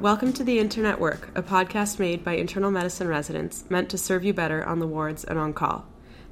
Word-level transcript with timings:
Welcome 0.00 0.32
to 0.34 0.44
the 0.44 0.58
Internet 0.58 1.00
Work, 1.00 1.30
a 1.34 1.42
podcast 1.42 1.98
made 1.98 2.24
by 2.24 2.34
internal 2.34 2.70
medicine 2.70 3.08
residents 3.08 3.64
meant 3.70 3.88
to 3.90 3.96
serve 3.96 4.24
you 4.24 4.34
better 4.34 4.62
on 4.64 4.80
the 4.80 4.86
wards 4.86 5.24
and 5.24 5.38
on 5.38 5.54
call. 5.54 5.86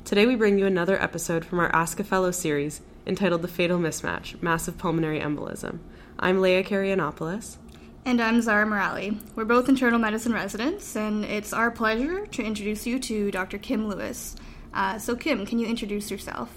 Today 0.04 0.26
we 0.26 0.34
bring 0.34 0.58
you 0.58 0.66
another 0.66 1.00
episode 1.00 1.44
from 1.44 1.60
our 1.60 1.74
Ask 1.74 2.00
a 2.00 2.04
Fellow 2.04 2.32
series 2.32 2.82
entitled 3.06 3.40
The 3.40 3.48
Fatal 3.48 3.78
Mismatch 3.78 4.42
Massive 4.42 4.76
Pulmonary 4.78 5.20
Embolism. 5.20 5.78
I'm 6.18 6.40
Leah 6.40 6.64
Karianopoulos. 6.64 7.56
And 8.04 8.20
I'm 8.20 8.42
Zara 8.42 8.66
Morali. 8.66 9.18
We're 9.36 9.44
both 9.44 9.68
internal 9.68 10.00
medicine 10.00 10.32
residents, 10.32 10.96
and 10.96 11.24
it's 11.24 11.52
our 11.52 11.70
pleasure 11.70 12.26
to 12.26 12.42
introduce 12.42 12.84
you 12.84 12.98
to 12.98 13.30
Dr. 13.30 13.58
Kim 13.58 13.88
Lewis. 13.88 14.34
Uh, 14.74 14.98
so, 14.98 15.14
Kim, 15.14 15.46
can 15.46 15.60
you 15.60 15.68
introduce 15.68 16.10
yourself? 16.10 16.52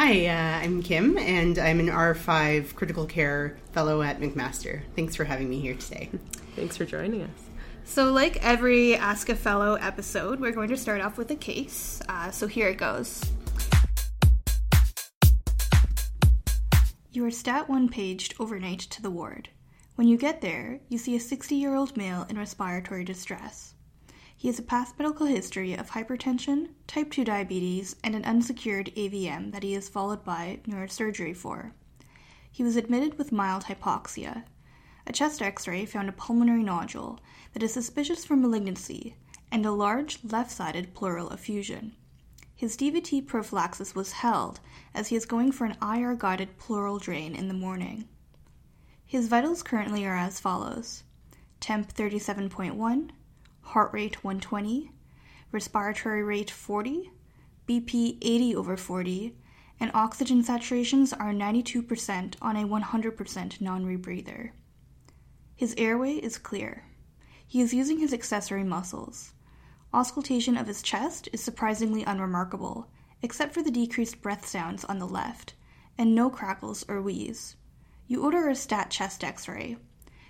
Hi, 0.00 0.26
uh, 0.26 0.64
I'm 0.64 0.80
Kim, 0.80 1.18
and 1.18 1.58
I'm 1.58 1.80
an 1.80 1.88
R5 1.88 2.76
critical 2.76 3.04
care 3.04 3.56
fellow 3.72 4.00
at 4.00 4.20
McMaster. 4.20 4.82
Thanks 4.94 5.16
for 5.16 5.24
having 5.24 5.50
me 5.50 5.58
here 5.58 5.74
today. 5.74 6.08
Thanks 6.54 6.76
for 6.76 6.84
joining 6.84 7.22
us. 7.22 7.30
So, 7.82 8.12
like 8.12 8.36
every 8.40 8.94
Ask 8.94 9.28
a 9.28 9.34
Fellow 9.34 9.74
episode, 9.74 10.38
we're 10.38 10.52
going 10.52 10.68
to 10.68 10.76
start 10.76 11.00
off 11.00 11.18
with 11.18 11.32
a 11.32 11.34
case. 11.34 12.00
Uh, 12.08 12.30
so, 12.30 12.46
here 12.46 12.68
it 12.68 12.76
goes. 12.76 13.24
You 17.10 17.24
are 17.24 17.32
stat 17.32 17.68
1 17.68 17.88
paged 17.88 18.36
overnight 18.38 18.78
to 18.78 19.02
the 19.02 19.10
ward. 19.10 19.48
When 19.96 20.06
you 20.06 20.16
get 20.16 20.40
there, 20.40 20.78
you 20.88 20.98
see 20.98 21.16
a 21.16 21.20
60 21.20 21.56
year 21.56 21.74
old 21.74 21.96
male 21.96 22.24
in 22.30 22.38
respiratory 22.38 23.02
distress. 23.02 23.74
He 24.40 24.46
has 24.46 24.60
a 24.60 24.62
past 24.62 24.96
medical 25.00 25.26
history 25.26 25.74
of 25.74 25.90
hypertension, 25.90 26.68
type 26.86 27.10
2 27.10 27.24
diabetes, 27.24 27.96
and 28.04 28.14
an 28.14 28.24
unsecured 28.24 28.92
AVM 28.94 29.50
that 29.50 29.64
he 29.64 29.74
is 29.74 29.88
followed 29.88 30.22
by 30.22 30.60
neurosurgery 30.64 31.36
for. 31.36 31.72
He 32.48 32.62
was 32.62 32.76
admitted 32.76 33.18
with 33.18 33.32
mild 33.32 33.64
hypoxia. 33.64 34.44
A 35.08 35.12
chest 35.12 35.42
x 35.42 35.66
ray 35.66 35.84
found 35.84 36.08
a 36.08 36.12
pulmonary 36.12 36.62
nodule 36.62 37.18
that 37.52 37.64
is 37.64 37.72
suspicious 37.72 38.24
for 38.24 38.36
malignancy 38.36 39.16
and 39.50 39.66
a 39.66 39.72
large 39.72 40.20
left 40.22 40.52
sided 40.52 40.94
pleural 40.94 41.30
effusion. 41.30 41.96
His 42.54 42.76
DVT 42.76 43.26
prophylaxis 43.26 43.96
was 43.96 44.12
held 44.12 44.60
as 44.94 45.08
he 45.08 45.16
is 45.16 45.26
going 45.26 45.50
for 45.50 45.64
an 45.64 45.76
IR 45.82 46.14
guided 46.14 46.58
pleural 46.58 47.00
drain 47.00 47.34
in 47.34 47.48
the 47.48 47.54
morning. 47.54 48.06
His 49.04 49.26
vitals 49.26 49.64
currently 49.64 50.06
are 50.06 50.16
as 50.16 50.38
follows 50.38 51.02
temp 51.58 51.92
37.1, 51.92 53.10
heart 53.68 53.92
rate 53.92 54.24
120, 54.24 54.90
respiratory 55.52 56.22
rate 56.22 56.50
40, 56.50 57.10
BP 57.68 58.16
80 58.22 58.56
over 58.56 58.76
40, 58.78 59.36
and 59.78 59.90
oxygen 59.92 60.42
saturations 60.42 61.12
are 61.18 61.32
92% 61.32 62.34
on 62.40 62.56
a 62.56 62.66
100% 62.66 63.60
non 63.60 63.84
rebreather. 63.84 64.50
His 65.54 65.74
airway 65.76 66.12
is 66.14 66.38
clear. 66.38 66.84
He 67.46 67.60
is 67.60 67.74
using 67.74 67.98
his 67.98 68.14
accessory 68.14 68.64
muscles. 68.64 69.32
Auscultation 69.92 70.56
of 70.56 70.66
his 70.66 70.82
chest 70.82 71.28
is 71.32 71.42
surprisingly 71.42 72.04
unremarkable, 72.04 72.88
except 73.20 73.52
for 73.52 73.62
the 73.62 73.70
decreased 73.70 74.22
breath 74.22 74.46
sounds 74.46 74.84
on 74.84 74.98
the 74.98 75.06
left, 75.06 75.52
and 75.98 76.14
no 76.14 76.30
crackles 76.30 76.84
or 76.88 77.02
wheeze. 77.02 77.56
You 78.06 78.24
order 78.24 78.48
a 78.48 78.54
stat 78.54 78.90
chest 78.90 79.22
x 79.22 79.46
ray. 79.46 79.76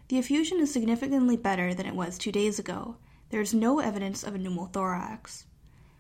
The 0.08 0.18
effusion 0.18 0.58
is 0.58 0.72
significantly 0.72 1.36
better 1.36 1.72
than 1.72 1.86
it 1.86 1.94
was 1.94 2.18
two 2.18 2.32
days 2.32 2.58
ago, 2.58 2.96
there 3.30 3.40
is 3.42 3.52
no 3.52 3.78
evidence 3.78 4.24
of 4.24 4.34
a 4.34 4.38
pneumothorax. 4.38 5.44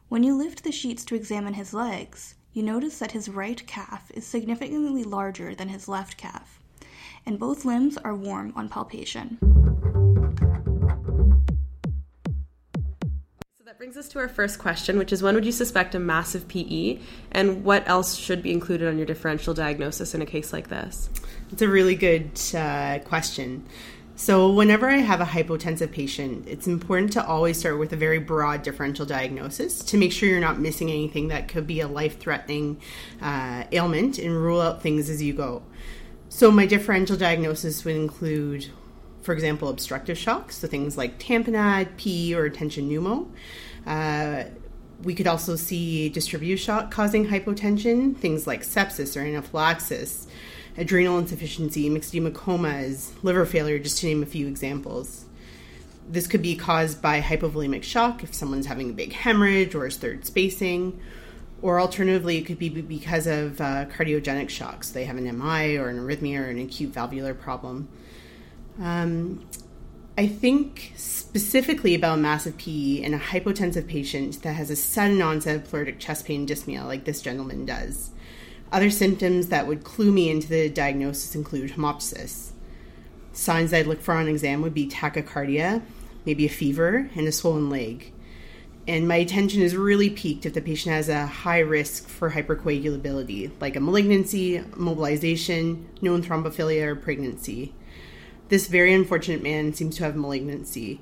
When 0.08 0.22
you 0.22 0.34
lift 0.34 0.64
the 0.64 0.72
sheets 0.72 1.04
to 1.06 1.14
examine 1.14 1.54
his 1.54 1.74
legs, 1.74 2.36
you 2.54 2.62
notice 2.62 2.98
that 2.98 3.12
his 3.12 3.28
right 3.28 3.64
calf 3.66 4.10
is 4.14 4.26
significantly 4.26 5.04
larger 5.04 5.54
than 5.54 5.68
his 5.68 5.88
left 5.88 6.16
calf, 6.16 6.58
and 7.26 7.38
both 7.38 7.66
limbs 7.66 7.98
are 7.98 8.14
warm 8.14 8.54
on 8.56 8.70
palpation. 8.70 9.36
So 13.58 13.64
that 13.66 13.76
brings 13.76 13.98
us 13.98 14.08
to 14.08 14.18
our 14.18 14.28
first 14.28 14.58
question, 14.58 14.96
which 14.96 15.12
is 15.12 15.22
when 15.22 15.34
would 15.34 15.44
you 15.44 15.52
suspect 15.52 15.94
a 15.94 15.98
massive 15.98 16.48
PE, 16.48 16.98
and 17.30 17.62
what 17.62 17.86
else 17.86 18.16
should 18.16 18.42
be 18.42 18.52
included 18.52 18.88
on 18.88 18.96
your 18.96 19.06
differential 19.06 19.52
diagnosis 19.52 20.14
in 20.14 20.22
a 20.22 20.26
case 20.26 20.54
like 20.54 20.68
this? 20.68 21.10
It's 21.52 21.60
a 21.60 21.68
really 21.68 21.94
good 21.94 22.30
uh, 22.54 23.00
question. 23.00 23.66
So, 24.18 24.50
whenever 24.50 24.90
I 24.90 24.96
have 24.96 25.20
a 25.20 25.24
hypotensive 25.24 25.92
patient, 25.92 26.48
it's 26.48 26.66
important 26.66 27.12
to 27.12 27.24
always 27.24 27.56
start 27.56 27.78
with 27.78 27.92
a 27.92 27.96
very 27.96 28.18
broad 28.18 28.64
differential 28.64 29.06
diagnosis 29.06 29.78
to 29.84 29.96
make 29.96 30.10
sure 30.10 30.28
you're 30.28 30.40
not 30.40 30.58
missing 30.58 30.90
anything 30.90 31.28
that 31.28 31.46
could 31.46 31.68
be 31.68 31.78
a 31.78 31.86
life 31.86 32.18
threatening 32.18 32.80
uh, 33.22 33.62
ailment 33.70 34.18
and 34.18 34.34
rule 34.34 34.60
out 34.60 34.82
things 34.82 35.08
as 35.08 35.22
you 35.22 35.34
go. 35.34 35.62
So, 36.30 36.50
my 36.50 36.66
differential 36.66 37.16
diagnosis 37.16 37.84
would 37.84 37.94
include, 37.94 38.66
for 39.22 39.32
example, 39.32 39.68
obstructive 39.68 40.18
shock, 40.18 40.50
so 40.50 40.66
things 40.66 40.98
like 40.98 41.20
tamponade, 41.20 41.96
P, 41.96 42.34
or 42.34 42.48
tension 42.48 42.90
pneumo. 42.90 43.28
Uh, 43.86 44.50
we 45.04 45.14
could 45.14 45.28
also 45.28 45.54
see 45.54 46.08
distributive 46.08 46.58
shock 46.58 46.90
causing 46.90 47.28
hypotension, 47.28 48.16
things 48.16 48.48
like 48.48 48.62
sepsis 48.62 49.16
or 49.16 49.24
anaphylaxis 49.24 50.26
adrenal 50.78 51.18
insufficiency, 51.18 51.90
myxedema 51.90 52.32
comas, 52.32 53.12
liver 53.22 53.44
failure, 53.44 53.78
just 53.78 53.98
to 53.98 54.06
name 54.06 54.22
a 54.22 54.26
few 54.26 54.46
examples. 54.46 55.24
This 56.08 56.26
could 56.26 56.40
be 56.40 56.56
caused 56.56 57.02
by 57.02 57.20
hypovolemic 57.20 57.82
shock 57.82 58.22
if 58.22 58.32
someone's 58.32 58.66
having 58.66 58.88
a 58.88 58.94
big 58.94 59.12
hemorrhage 59.12 59.74
or 59.74 59.90
third 59.90 60.24
spacing, 60.24 60.98
or 61.60 61.80
alternatively, 61.80 62.38
it 62.38 62.46
could 62.46 62.58
be 62.58 62.68
because 62.68 63.26
of 63.26 63.60
uh, 63.60 63.86
cardiogenic 63.86 64.48
shocks. 64.48 64.90
They 64.90 65.04
have 65.04 65.16
an 65.16 65.24
MI 65.24 65.76
or 65.76 65.88
an 65.88 65.98
arrhythmia 65.98 66.40
or 66.40 66.44
an 66.44 66.58
acute 66.60 66.94
valvular 66.94 67.34
problem. 67.34 67.88
Um, 68.80 69.44
I 70.16 70.28
think 70.28 70.92
specifically 70.96 71.94
about 71.94 72.20
massive 72.20 72.56
PE 72.58 73.02
in 73.02 73.12
a 73.12 73.18
hypotensive 73.18 73.88
patient 73.88 74.42
that 74.42 74.54
has 74.54 74.70
a 74.70 74.76
sudden 74.76 75.20
onset 75.20 75.56
of 75.56 75.70
pleuritic 75.70 75.98
chest 75.98 76.26
pain 76.26 76.46
dyspnea, 76.46 76.84
like 76.84 77.04
this 77.04 77.20
gentleman 77.20 77.66
does. 77.66 78.10
Other 78.70 78.90
symptoms 78.90 79.48
that 79.48 79.66
would 79.66 79.84
clue 79.84 80.12
me 80.12 80.30
into 80.30 80.48
the 80.48 80.68
diagnosis 80.68 81.34
include 81.34 81.72
hemoptysis. 81.72 82.50
Signs 83.32 83.72
I'd 83.72 83.86
look 83.86 84.02
for 84.02 84.14
on 84.14 84.28
exam 84.28 84.62
would 84.62 84.74
be 84.74 84.88
tachycardia, 84.88 85.82
maybe 86.26 86.44
a 86.44 86.50
fever, 86.50 87.10
and 87.14 87.26
a 87.26 87.32
swollen 87.32 87.70
leg. 87.70 88.12
And 88.86 89.06
my 89.06 89.16
attention 89.16 89.62
is 89.62 89.76
really 89.76 90.08
peaked 90.10 90.46
if 90.46 90.54
the 90.54 90.60
patient 90.60 90.94
has 90.94 91.08
a 91.08 91.26
high 91.26 91.58
risk 91.58 92.08
for 92.08 92.30
hypercoagulability, 92.30 93.52
like 93.60 93.76
a 93.76 93.80
malignancy, 93.80 94.64
mobilization, 94.76 95.88
known 96.00 96.22
thrombophilia, 96.22 96.86
or 96.86 96.96
pregnancy. 96.96 97.74
This 98.48 98.66
very 98.66 98.94
unfortunate 98.94 99.42
man 99.42 99.74
seems 99.74 99.96
to 99.96 100.04
have 100.04 100.16
malignancy. 100.16 101.00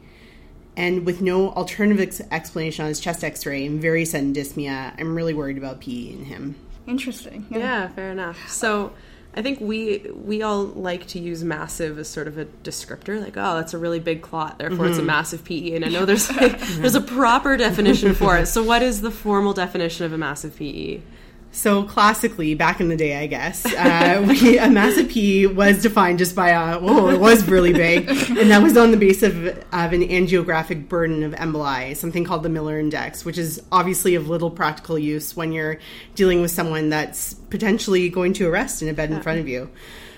And 0.76 1.06
with 1.06 1.22
no 1.22 1.50
alternative 1.52 2.02
ex- 2.02 2.20
explanation 2.32 2.82
on 2.82 2.88
his 2.88 3.00
chest 3.00 3.24
x 3.24 3.46
ray 3.46 3.64
and 3.64 3.80
very 3.80 4.04
sudden 4.04 4.34
dyspnea, 4.34 4.94
I'm 4.98 5.14
really 5.14 5.32
worried 5.32 5.56
about 5.56 5.80
PE 5.80 6.10
in 6.10 6.24
him. 6.24 6.56
Interesting. 6.86 7.46
Yeah. 7.50 7.58
yeah, 7.58 7.88
fair 7.88 8.10
enough. 8.10 8.48
So 8.48 8.92
I 9.34 9.42
think 9.42 9.60
we 9.60 9.98
we 10.14 10.42
all 10.42 10.64
like 10.64 11.06
to 11.08 11.18
use 11.18 11.44
massive 11.44 11.98
as 11.98 12.08
sort 12.08 12.26
of 12.26 12.38
a 12.38 12.46
descriptor, 12.64 13.22
like 13.22 13.36
oh, 13.36 13.56
that's 13.56 13.74
a 13.74 13.78
really 13.78 14.00
big 14.00 14.22
clot, 14.22 14.58
therefore 14.58 14.78
mm-hmm. 14.78 14.88
it's 14.88 14.98
a 14.98 15.00
mm-hmm. 15.00 15.06
massive 15.08 15.44
PE. 15.44 15.72
And 15.72 15.84
I 15.84 15.88
know 15.88 16.04
there's 16.06 16.34
like 16.34 16.58
there's 16.58 16.94
a 16.94 17.00
proper 17.00 17.56
definition 17.56 18.14
for 18.14 18.38
it. 18.38 18.46
So 18.46 18.62
what 18.62 18.82
is 18.82 19.02
the 19.02 19.10
formal 19.10 19.52
definition 19.52 20.06
of 20.06 20.12
a 20.12 20.18
massive 20.18 20.56
PE? 20.56 21.00
So 21.56 21.84
classically, 21.84 22.54
back 22.54 22.82
in 22.82 22.90
the 22.90 22.98
day, 22.98 23.16
I 23.16 23.26
guess, 23.26 23.64
uh, 23.64 24.22
we, 24.28 24.58
a 24.58 24.68
massive 24.68 25.06
was 25.56 25.80
defined 25.80 26.18
just 26.18 26.36
by 26.36 26.50
a, 26.50 26.78
whoa, 26.78 27.08
it 27.08 27.18
was 27.18 27.48
really 27.48 27.72
big. 27.72 28.06
and 28.10 28.50
that 28.50 28.62
was 28.62 28.76
on 28.76 28.90
the 28.90 28.98
basis 28.98 29.22
of, 29.22 29.46
of 29.46 29.92
an 29.94 30.02
angiographic 30.02 30.86
burden 30.86 31.22
of 31.22 31.32
emboli, 31.32 31.96
something 31.96 32.24
called 32.24 32.42
the 32.42 32.50
Miller 32.50 32.78
Index, 32.78 33.24
which 33.24 33.38
is 33.38 33.62
obviously 33.72 34.14
of 34.14 34.28
little 34.28 34.50
practical 34.50 34.98
use 34.98 35.34
when 35.34 35.50
you're 35.50 35.78
dealing 36.14 36.42
with 36.42 36.50
someone 36.50 36.90
that's 36.90 37.32
potentially 37.32 38.10
going 38.10 38.34
to 38.34 38.46
arrest 38.46 38.82
in 38.82 38.88
a 38.88 38.92
bed 38.92 39.10
in 39.10 39.22
front 39.22 39.40
of 39.40 39.48
you. 39.48 39.70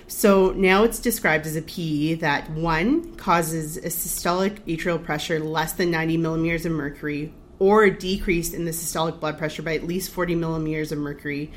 So 0.08 0.50
now 0.56 0.82
it's 0.82 0.99
described 0.99 1.46
as 1.46 1.55
a 1.55 1.62
PE 1.62 2.14
that 2.14 2.50
one 2.50 3.14
causes 3.14 3.76
a 3.76 3.91
systolic 3.91 4.58
arterial 4.69 4.99
pressure 4.99 5.38
less 5.38 5.73
than 5.75 5.93
90 5.93 6.17
millimeters 6.17 6.67
of 6.67 6.73
mercury 6.73 7.32
or 7.58 7.90
decreased 7.90 8.55
in 8.55 8.64
the 8.64 8.70
systolic 8.70 9.20
blood 9.20 9.38
pressure 9.38 9.62
by 9.62 9.75
at 9.75 9.84
least 9.84 10.10
40 10.10 10.34
millimeters 10.34 10.93
of 10.93 10.99
mercury 10.99 11.52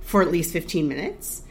for 0.00 0.22
at 0.22 0.30
least 0.30 0.52
15 0.52 0.88
minutes. 0.88 1.42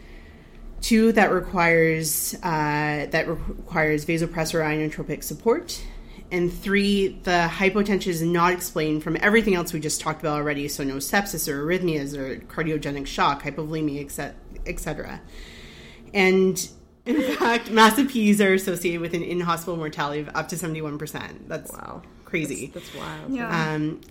Two, 0.82 1.12
that 1.14 1.32
requires 1.32 2.36
uh, 2.44 3.08
that 3.10 3.28
requires 3.28 4.06
vasopressor 4.06 4.64
inotropic 4.64 5.24
support. 5.24 5.84
And 6.32 6.52
three, 6.52 7.20
the 7.24 7.48
hypotension 7.50 8.08
is 8.08 8.22
not 8.22 8.54
explained 8.54 9.04
from 9.04 9.18
everything 9.20 9.56
else 9.56 9.74
we 9.74 9.80
just 9.80 10.02
talked 10.02 10.22
about 10.22 10.38
already. 10.38 10.68
So 10.68 10.84
no 10.84 10.96
sepsis 10.96 11.48
or 11.48 11.66
arrhythmias 11.66 12.16
or 12.16 12.38
cardiogenic 12.38 13.08
shock, 13.08 13.44
hypovolemia, 13.44 14.04
etc. 14.66 15.22
And 16.14 16.70
in 17.06 17.22
fact, 17.38 17.72
massive 17.72 18.10
P's 18.10 18.40
are 18.42 18.54
associated 18.54 19.02
with 19.02 19.14
an 19.14 19.24
in-hospital 19.24 19.78
mortality 19.78 20.22
of 20.22 20.30
up 20.36 20.50
to 20.50 20.58
seventy-one 20.58 21.00
percent. 21.00 21.50
That's 21.50 21.72
wow 21.72 22.04
crazy. 22.26 22.68
That's, 22.68 22.90
that's 22.92 22.98
wild. 22.98 23.32
Yeah. 23.34 23.74
Um, 23.74 24.02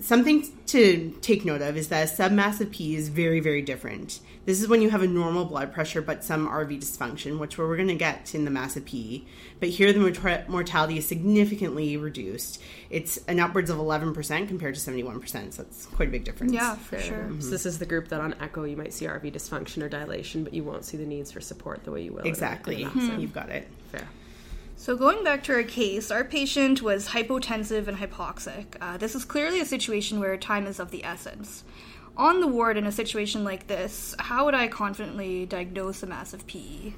something 0.00 0.46
to 0.66 1.16
take 1.20 1.44
note 1.44 1.62
of 1.62 1.76
is 1.76 1.88
that 1.88 2.08
a 2.08 2.12
submassive 2.12 2.70
P 2.70 2.94
is 2.94 3.08
very, 3.08 3.40
very 3.40 3.62
different. 3.62 4.20
This 4.44 4.62
is 4.62 4.68
when 4.68 4.80
you 4.80 4.88
have 4.88 5.02
a 5.02 5.06
normal 5.06 5.44
blood 5.44 5.74
pressure 5.74 6.00
but 6.00 6.24
some 6.24 6.48
RV 6.48 6.80
dysfunction, 6.80 7.38
which 7.38 7.58
we're 7.58 7.76
going 7.76 7.88
to 7.88 7.94
get 7.94 8.34
in 8.34 8.46
the 8.46 8.50
massive 8.50 8.86
P. 8.86 9.26
But 9.60 9.68
here 9.68 9.92
the 9.92 9.98
mort- 10.00 10.48
mortality 10.48 10.96
is 10.98 11.06
significantly 11.06 11.96
reduced. 11.96 12.60
It's 12.88 13.18
an 13.28 13.40
upwards 13.40 13.68
of 13.68 13.76
11% 13.76 14.48
compared 14.48 14.74
to 14.74 14.80
71%, 14.80 15.52
so 15.52 15.62
that's 15.62 15.86
quite 15.86 16.08
a 16.08 16.12
big 16.12 16.24
difference. 16.24 16.52
Yeah, 16.52 16.76
for 16.76 16.96
Fair 16.96 17.00
sure. 17.00 17.20
enough. 17.24 17.42
So 17.42 17.50
this 17.50 17.66
is 17.66 17.78
the 17.78 17.86
group 17.86 18.08
that 18.08 18.20
on 18.20 18.34
echo 18.40 18.64
you 18.64 18.76
might 18.76 18.94
see 18.94 19.04
RV 19.06 19.32
dysfunction 19.34 19.82
or 19.82 19.88
dilation, 19.90 20.44
but 20.44 20.54
you 20.54 20.64
won't 20.64 20.84
see 20.84 20.96
the 20.96 21.06
needs 21.06 21.30
for 21.32 21.40
support 21.42 21.84
the 21.84 21.90
way 21.90 22.02
you 22.04 22.12
will. 22.14 22.24
Exactly. 22.24 22.82
in 22.82 22.88
a 22.88 22.94
massive. 22.94 23.20
You've 23.20 23.34
got 23.34 23.50
it. 23.50 23.68
Fair. 23.92 24.08
So, 24.80 24.96
going 24.96 25.24
back 25.24 25.42
to 25.42 25.54
our 25.54 25.64
case, 25.64 26.08
our 26.12 26.22
patient 26.22 26.82
was 26.82 27.08
hypotensive 27.08 27.88
and 27.88 27.98
hypoxic. 27.98 28.76
Uh, 28.80 28.96
this 28.96 29.16
is 29.16 29.24
clearly 29.24 29.60
a 29.60 29.64
situation 29.64 30.20
where 30.20 30.36
time 30.36 30.68
is 30.68 30.78
of 30.78 30.92
the 30.92 31.04
essence. 31.04 31.64
On 32.16 32.40
the 32.40 32.46
ward, 32.46 32.76
in 32.76 32.86
a 32.86 32.92
situation 32.92 33.42
like 33.42 33.66
this, 33.66 34.14
how 34.20 34.44
would 34.44 34.54
I 34.54 34.68
confidently 34.68 35.46
diagnose 35.46 36.04
a 36.04 36.06
massive 36.06 36.46
PE? 36.46 36.92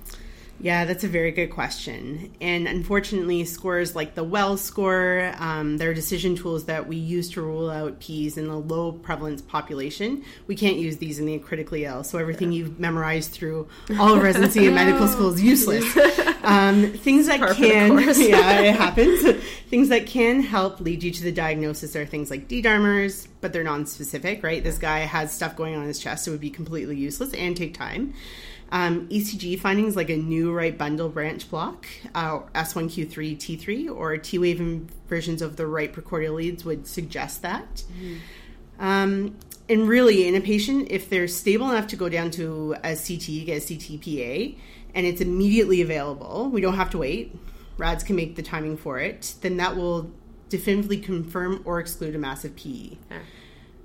Yeah, 0.60 0.84
that's 0.84 1.04
a 1.04 1.08
very 1.08 1.30
good 1.30 1.48
question. 1.48 2.34
And 2.38 2.68
unfortunately, 2.68 3.46
scores 3.46 3.96
like 3.96 4.14
the 4.14 4.24
Wells 4.24 4.60
score, 4.60 5.32
um, 5.38 5.78
they're 5.78 5.94
decision 5.94 6.36
tools 6.36 6.66
that 6.66 6.86
we 6.86 6.96
use 6.96 7.30
to 7.30 7.40
rule 7.40 7.70
out 7.70 7.98
P's 7.98 8.36
in 8.36 8.46
the 8.46 8.58
low 8.58 8.92
prevalence 8.92 9.40
population. 9.40 10.22
We 10.46 10.54
can't 10.54 10.76
use 10.76 10.98
these 10.98 11.18
in 11.18 11.24
the 11.24 11.38
critically 11.38 11.86
ill. 11.86 12.04
So 12.04 12.18
everything 12.18 12.52
you've 12.52 12.78
memorized 12.78 13.30
through 13.30 13.68
all 13.98 14.12
of 14.14 14.22
residency 14.22 14.66
and 14.66 14.74
medical 14.74 15.08
school 15.08 15.32
is 15.32 15.42
useless. 15.42 15.96
Um, 16.42 16.92
things 16.92 17.26
that 17.26 17.38
Par 17.38 17.54
for 17.54 17.60
the 17.60 17.68
can, 17.68 17.98
yeah, 18.18 18.60
it 18.60 18.76
happens. 18.76 19.36
things 19.68 19.88
that 19.88 20.06
can 20.06 20.42
help 20.42 20.80
lead 20.80 21.02
you 21.02 21.10
to 21.10 21.22
the 21.22 21.32
diagnosis 21.32 21.94
are 21.96 22.06
things 22.06 22.30
like 22.30 22.48
D-dimer's, 22.48 23.28
but 23.40 23.52
they're 23.52 23.64
non-specific, 23.64 24.42
right? 24.42 24.62
This 24.62 24.78
guy 24.78 25.00
has 25.00 25.32
stuff 25.32 25.56
going 25.56 25.74
on 25.74 25.82
in 25.82 25.88
his 25.88 25.98
chest, 25.98 26.24
so 26.24 26.30
it 26.30 26.34
would 26.34 26.40
be 26.40 26.50
completely 26.50 26.96
useless 26.96 27.32
and 27.34 27.56
take 27.56 27.74
time. 27.74 28.14
Um, 28.72 29.08
ECG 29.08 29.58
findings 29.58 29.96
like 29.96 30.10
a 30.10 30.16
new 30.16 30.52
right 30.52 30.76
bundle 30.76 31.08
branch 31.08 31.50
block, 31.50 31.86
uh, 32.14 32.40
S1Q3, 32.54 33.36
T3, 33.36 33.94
or 33.94 34.16
T 34.16 34.38
wave 34.38 34.60
inversions 34.60 35.42
of 35.42 35.56
the 35.56 35.66
right 35.66 35.92
precordial 35.92 36.36
leads 36.36 36.64
would 36.64 36.86
suggest 36.86 37.42
that. 37.42 37.82
Um, 38.78 39.36
and 39.68 39.88
really, 39.88 40.26
in 40.26 40.34
a 40.36 40.40
patient, 40.40 40.88
if 40.90 41.10
they're 41.10 41.28
stable 41.28 41.70
enough 41.70 41.88
to 41.88 41.96
go 41.96 42.08
down 42.08 42.30
to 42.32 42.74
a 42.84 42.96
CT, 42.96 43.46
get 43.46 43.58
a 43.58 43.66
CTPA, 43.66 44.56
and 44.94 45.06
it's 45.06 45.20
immediately 45.20 45.80
available, 45.82 46.48
we 46.52 46.60
don't 46.60 46.74
have 46.74 46.90
to 46.90 46.98
wait. 46.98 47.36
RADS 47.78 48.04
can 48.04 48.16
make 48.16 48.36
the 48.36 48.42
timing 48.42 48.76
for 48.76 48.98
it. 48.98 49.34
Then 49.40 49.56
that 49.56 49.76
will 49.76 50.10
definitively 50.48 50.98
confirm 50.98 51.62
or 51.64 51.80
exclude 51.80 52.14
a 52.14 52.18
massive 52.18 52.54
PE. 52.56 52.96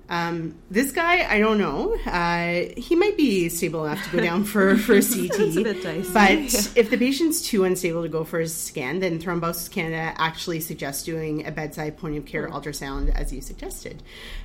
Um, 0.07 0.55
this 0.69 0.91
guy, 0.91 1.27
I 1.27 1.39
don't 1.39 1.57
know. 1.57 1.95
Uh, 2.05 2.73
he 2.77 2.95
might 2.95 3.17
be 3.17 3.49
stable 3.49 3.85
enough 3.85 4.03
to 4.05 4.17
go 4.17 4.23
down 4.23 4.43
for, 4.43 4.77
for 4.85 4.93
a 4.93 5.01
CT. 5.01 5.39
A. 5.57 6.03
But 6.13 6.31
Yeah. 6.31 6.47
if 6.75 6.89
the 6.91 6.97
patient's 6.97 7.41
too 7.41 7.63
unstable 7.63 8.03
to 8.03 8.09
go 8.09 8.23
for 8.23 8.39
a 8.39 8.47
scan, 8.47 8.99
then 8.99 9.19
Thrombosis 9.19 9.71
Canada 9.71 10.13
actually 10.17 10.59
suggests 10.59 11.03
doing 11.03 11.47
a 11.47 11.51
bedside 11.51 11.97
point 11.97 12.17
of 12.17 12.25
care 12.25 12.47
ultrasound 12.49 13.15
as 13.15 13.33
you 13.33 13.41
suggested. 13.41 14.03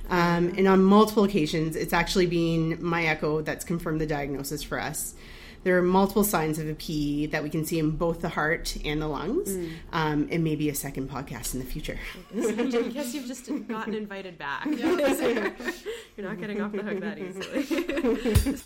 Um, 0.09 0.53
and 0.57 0.67
on 0.67 0.81
multiple 0.83 1.25
occasions, 1.25 1.75
it's 1.75 1.93
actually 1.93 2.25
been 2.25 2.83
my 2.83 3.05
echo 3.05 3.41
that's 3.41 3.63
confirmed 3.63 4.01
the 4.01 4.07
diagnosis 4.07 4.63
for 4.63 4.79
us. 4.79 5.13
There 5.63 5.77
are 5.77 5.81
multiple 5.81 6.23
signs 6.23 6.57
of 6.59 6.67
a 6.67 6.73
PE 6.73 7.27
that 7.27 7.43
we 7.43 7.49
can 7.49 7.65
see 7.65 7.77
in 7.77 7.91
both 7.91 8.21
the 8.21 8.29
heart 8.29 8.77
and 8.83 9.01
the 9.01 9.07
lungs, 9.07 9.55
um, 9.91 10.27
and 10.31 10.43
maybe 10.43 10.69
a 10.69 10.75
second 10.75 11.09
podcast 11.09 11.53
in 11.53 11.59
the 11.59 11.65
future. 11.65 11.99
I 12.35 12.89
guess 12.93 13.13
you've 13.13 13.27
just 13.27 13.49
gotten 13.67 13.93
invited 13.93 14.37
back. 14.37 14.65
You're 16.17 16.27
not 16.27 16.39
getting 16.39 16.61
off 16.61 16.71
the 16.71 16.83
hook 16.83 16.99
that 17.01 17.19
easily. 17.19 18.61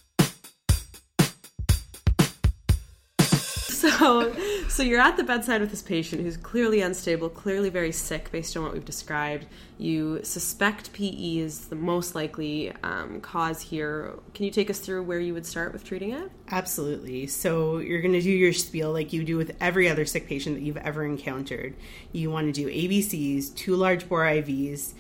So, 3.97 4.33
so 4.67 4.83
you're 4.83 4.99
at 4.99 5.17
the 5.17 5.23
bedside 5.23 5.61
with 5.61 5.71
this 5.71 5.81
patient 5.81 6.21
who's 6.21 6.37
clearly 6.37 6.81
unstable, 6.81 7.29
clearly 7.29 7.69
very 7.69 7.91
sick 7.91 8.31
based 8.31 8.55
on 8.55 8.63
what 8.63 8.73
we've 8.73 8.85
described. 8.85 9.45
You 9.77 10.21
suspect 10.23 10.93
PE 10.93 11.37
is 11.37 11.67
the 11.67 11.75
most 11.75 12.15
likely 12.15 12.71
um, 12.83 13.19
cause 13.21 13.61
here. 13.61 14.13
Can 14.33 14.45
you 14.45 14.51
take 14.51 14.69
us 14.69 14.79
through 14.79 15.03
where 15.03 15.19
you 15.19 15.33
would 15.33 15.45
start 15.45 15.73
with 15.73 15.83
treating 15.83 16.11
it? 16.11 16.31
Absolutely. 16.49 17.27
So 17.27 17.77
you're 17.77 18.01
going 18.01 18.13
to 18.13 18.21
do 18.21 18.31
your 18.31 18.53
spiel 18.53 18.93
like 18.93 19.11
you 19.11 19.23
do 19.23 19.37
with 19.37 19.55
every 19.59 19.89
other 19.89 20.05
sick 20.05 20.27
patient 20.27 20.55
that 20.55 20.63
you've 20.63 20.77
ever 20.77 21.03
encountered. 21.03 21.75
You 22.11 22.31
want 22.31 22.53
to 22.53 22.53
do 22.53 22.69
ABCs, 22.69 23.53
two 23.55 23.75
large 23.75 24.07
bore 24.07 24.23
IVs, 24.23 24.93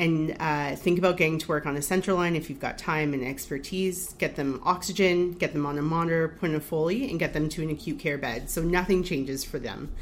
and 0.00 0.34
uh, 0.40 0.76
think 0.76 0.98
about 0.98 1.18
getting 1.18 1.38
to 1.38 1.48
work 1.48 1.66
on 1.66 1.76
a 1.76 1.82
central 1.82 2.16
line 2.16 2.34
if 2.34 2.48
you've 2.48 2.58
got 2.58 2.78
time 2.78 3.12
and 3.12 3.22
expertise. 3.22 4.14
Get 4.14 4.34
them 4.34 4.62
oxygen, 4.64 5.32
get 5.32 5.52
them 5.52 5.66
on 5.66 5.76
a 5.76 5.82
monitor, 5.82 6.26
put 6.26 6.48
in 6.48 6.56
a 6.56 6.60
Foley, 6.60 7.10
and 7.10 7.18
get 7.18 7.34
them 7.34 7.50
to 7.50 7.62
an 7.62 7.68
acute 7.68 7.98
care 7.98 8.16
bed. 8.16 8.48
So 8.48 8.62
nothing 8.62 9.04
changes 9.04 9.44
for 9.44 9.58
them. 9.58 9.92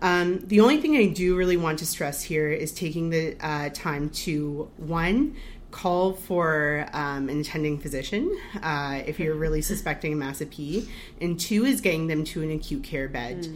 Um, 0.00 0.40
the 0.46 0.60
only 0.60 0.80
thing 0.80 0.96
I 0.96 1.06
do 1.06 1.36
really 1.36 1.58
want 1.58 1.78
to 1.80 1.86
stress 1.86 2.22
here 2.22 2.48
is 2.48 2.72
taking 2.72 3.10
the 3.10 3.36
uh, 3.38 3.68
time 3.68 4.08
to 4.10 4.70
one, 4.78 5.36
call 5.74 6.12
for 6.12 6.86
um, 6.92 7.28
an 7.28 7.40
attending 7.40 7.78
physician 7.78 8.34
uh, 8.62 9.02
if 9.06 9.18
you're 9.18 9.34
really 9.34 9.60
suspecting 9.60 10.12
a 10.12 10.16
massive 10.16 10.50
PE, 10.50 10.84
and 11.20 11.38
two 11.38 11.66
is 11.66 11.80
getting 11.80 12.06
them 12.06 12.24
to 12.24 12.42
an 12.42 12.50
acute 12.50 12.84
care 12.84 13.08
bed. 13.08 13.46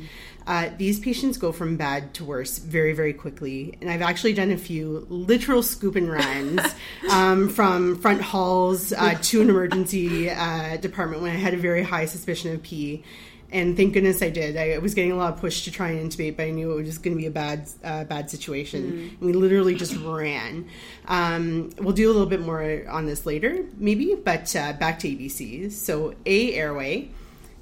Uh, 0.48 0.70
these 0.78 0.98
patients 0.98 1.36
go 1.36 1.52
from 1.52 1.76
bad 1.76 2.14
to 2.14 2.24
worse 2.24 2.56
very, 2.56 2.94
very 2.94 3.12
quickly, 3.12 3.76
and 3.82 3.90
I've 3.90 4.00
actually 4.00 4.32
done 4.32 4.50
a 4.50 4.56
few 4.56 5.06
literal 5.10 5.62
scoop 5.62 5.94
and 5.94 6.10
runs 6.10 6.62
um, 7.10 7.50
from 7.50 8.00
front 8.00 8.22
halls 8.22 8.94
uh, 8.94 9.18
to 9.24 9.42
an 9.42 9.50
emergency 9.50 10.30
uh, 10.30 10.78
department 10.78 11.20
when 11.20 11.32
I 11.32 11.38
had 11.38 11.52
a 11.52 11.58
very 11.58 11.82
high 11.82 12.06
suspicion 12.06 12.54
of 12.54 12.62
PE. 12.62 13.02
And 13.50 13.76
thank 13.76 13.92
goodness 13.92 14.22
I 14.22 14.30
did. 14.30 14.56
I 14.56 14.78
was 14.78 14.94
getting 14.94 15.12
a 15.12 15.16
lot 15.16 15.34
of 15.34 15.40
push 15.40 15.64
to 15.64 15.70
try 15.70 15.90
and 15.90 16.10
intubate, 16.10 16.36
but 16.38 16.44
I 16.44 16.50
knew 16.50 16.72
it 16.72 16.76
was 16.76 16.86
just 16.86 17.02
going 17.02 17.14
to 17.14 17.20
be 17.20 17.26
a 17.26 17.30
bad, 17.30 17.68
uh, 17.84 18.04
bad 18.04 18.30
situation. 18.30 19.18
We 19.20 19.34
literally 19.34 19.74
just 19.74 19.96
ran. 19.96 20.66
Um, 21.08 21.72
we'll 21.78 21.94
do 21.94 22.10
a 22.10 22.12
little 22.12 22.26
bit 22.26 22.40
more 22.40 22.86
on 22.88 23.04
this 23.04 23.26
later, 23.26 23.64
maybe. 23.76 24.14
But 24.14 24.54
uh, 24.56 24.74
back 24.74 24.98
to 25.00 25.08
ABCs. 25.08 25.72
So 25.72 26.14
A 26.24 26.54
airway, 26.54 27.10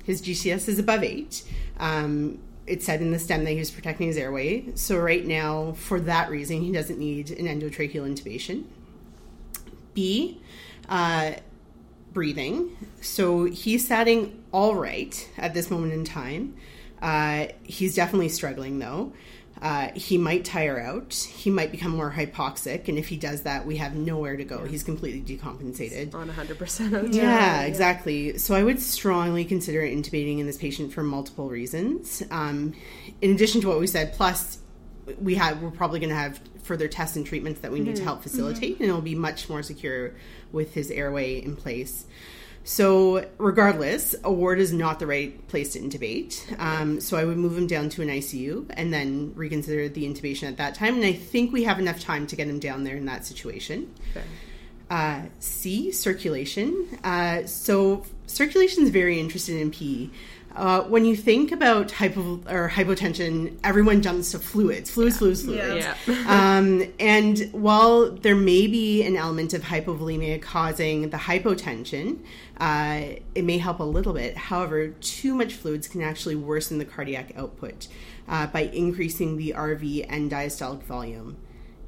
his 0.04 0.22
GCS 0.22 0.68
is 0.68 0.78
above 0.78 1.02
eight. 1.02 1.42
Um, 1.78 2.40
it 2.66 2.82
said 2.82 3.00
in 3.00 3.12
the 3.12 3.18
stem 3.18 3.44
that 3.44 3.52
he 3.52 3.58
was 3.58 3.70
protecting 3.70 4.08
his 4.08 4.16
airway. 4.16 4.74
So 4.74 4.98
right 4.98 5.24
now, 5.24 5.72
for 5.72 6.00
that 6.00 6.30
reason, 6.30 6.60
he 6.62 6.72
doesn't 6.72 6.98
need 6.98 7.30
an 7.30 7.46
endotracheal 7.46 8.06
intubation. 8.06 8.64
B, 9.94 10.40
uh, 10.88 11.32
breathing. 12.12 12.76
So 13.00 13.44
he's 13.44 13.86
satting 13.86 14.43
all 14.52 14.74
right 14.74 15.29
at 15.36 15.55
this 15.55 15.70
moment 15.70 15.93
in 15.93 16.05
time. 16.05 16.56
Uh, 17.00 17.48
he's 17.62 17.94
definitely 17.94 18.31
struggling 18.31 18.79
though. 18.79 19.12
Uh, 19.63 19.89
he 19.94 20.19
might 20.19 20.44
tire 20.44 20.79
out. 20.79 21.15
He 21.15 21.51
might 21.51 21.70
become 21.70 21.93
more 21.93 22.13
hypoxic, 22.13 22.89
and 22.89 22.98
if 22.98 23.08
he 23.08 23.17
does 23.17 23.43
that, 23.43 23.67
we 23.67 23.79
have 23.79 23.94
nowhere 23.94 24.36
to 24.36 24.44
go. 24.44 24.65
He's 24.65 24.82
completely 24.82 25.36
decompensated. 25.36 26.15
On 26.15 26.29
100% 26.29 26.93
of 26.93 27.10
the 27.10 27.17
Yeah, 27.17 27.63
exactly. 27.63 28.36
So 28.39 28.55
I 28.55 28.63
would 28.63 28.81
strongly 28.81 29.44
consider 29.44 29.81
intubating 29.81 30.41
in 30.41 30.46
this 30.46 30.58
patient 30.58 30.93
for 30.93 31.03
multiple 31.03 31.48
reasons. 31.48 32.22
Um, 32.31 32.75
in 33.22 33.31
addition 33.31 33.60
to 33.63 33.69
what 33.69 33.81
we 33.81 33.86
said, 33.86 34.13
plus 34.13 34.58
we 35.20 35.36
have 35.36 35.63
we're 35.63 35.70
probably 35.70 36.01
going 36.01 36.10
to 36.10 36.17
have 36.17 36.41
further 36.63 36.89
tests 36.89 37.17
and 37.17 37.25
treatments 37.25 37.60
that 37.60 37.70
we 37.70 37.81
need 37.81 37.96
to 37.96 38.03
help 38.03 38.22
facilitate, 38.22 38.81
and 38.81 38.89
it'll 38.89 39.01
be 39.01 39.15
much 39.15 39.48
more 39.48 39.63
secure 39.63 40.13
with 40.53 40.75
his 40.75 40.91
airway 40.91 41.41
in 41.43 41.56
place. 41.56 42.06
So, 42.69 43.25
regardless, 43.39 44.17
a 44.25 44.32
ward 44.32 44.58
is 44.58 44.73
not 44.73 44.99
the 44.99 45.06
right 45.06 45.46
place 45.46 45.75
to 45.75 45.79
intubate. 45.79 46.43
Um, 46.61 47.01
so, 47.01 47.17
I 47.17 47.25
would 47.25 47.37
move 47.37 47.56
him 47.56 47.69
down 47.69 47.91
to 47.91 48.03
an 48.03 48.08
ICU 48.08 48.67
and 48.70 48.93
then 48.93 49.32
reconsider 49.37 49.89
the 49.89 50.05
intubation 50.05 50.49
at 50.49 50.56
that 50.56 50.75
time. 50.75 50.96
And 50.96 51.05
I 51.05 51.13
think 51.13 51.53
we 51.53 51.63
have 51.63 51.79
enough 51.79 52.01
time 52.01 52.27
to 52.27 52.35
get 52.35 52.49
him 52.49 52.58
down 52.58 52.82
there 52.82 52.96
in 52.96 53.06
that 53.06 53.25
situation. 53.25 53.94
Fair. 54.13 54.25
Uh, 54.91 55.23
C, 55.39 55.93
circulation. 55.93 56.99
Uh, 57.05 57.46
so 57.46 58.05
circulation 58.27 58.82
is 58.82 58.91
very 58.91 59.20
interested 59.20 59.61
in 59.61 59.70
PE. 59.70 60.08
Uh, 60.56 60.81
when 60.84 61.05
you 61.05 61.15
think 61.15 61.53
about 61.53 61.91
hypo 61.91 62.41
or 62.48 62.70
hypotension, 62.70 63.58
everyone 63.63 64.01
jumps 64.01 64.31
to 64.32 64.39
fluids, 64.39 64.91
fluids, 64.91 65.19
fluids, 65.19 65.44
fluids. 65.44 65.86
Yeah. 66.06 66.25
um, 66.56 66.82
and 66.98 67.51
while 67.53 68.10
there 68.10 68.34
may 68.34 68.67
be 68.67 69.03
an 69.03 69.17
element 69.17 69.53
of 69.53 69.63
hypovolemia 69.63 70.41
causing 70.41 71.10
the 71.10 71.19
hypotension, 71.19 72.20
uh, 72.58 73.20
it 73.34 73.44
may 73.44 73.58
help 73.58 73.81
a 73.81 73.84
little 73.84 74.15
bit. 74.15 74.34
However, 74.36 74.89
too 74.89 75.34
much 75.34 75.53
fluids 75.53 75.89
can 75.89 76.01
actually 76.01 76.36
worsen 76.36 76.79
the 76.79 76.86
cardiac 76.86 77.36
output 77.36 77.86
uh, 78.27 78.46
by 78.46 78.63
increasing 78.63 79.36
the 79.36 79.53
RV 79.55 80.06
and 80.08 80.31
diastolic 80.31 80.82
volume 80.84 81.36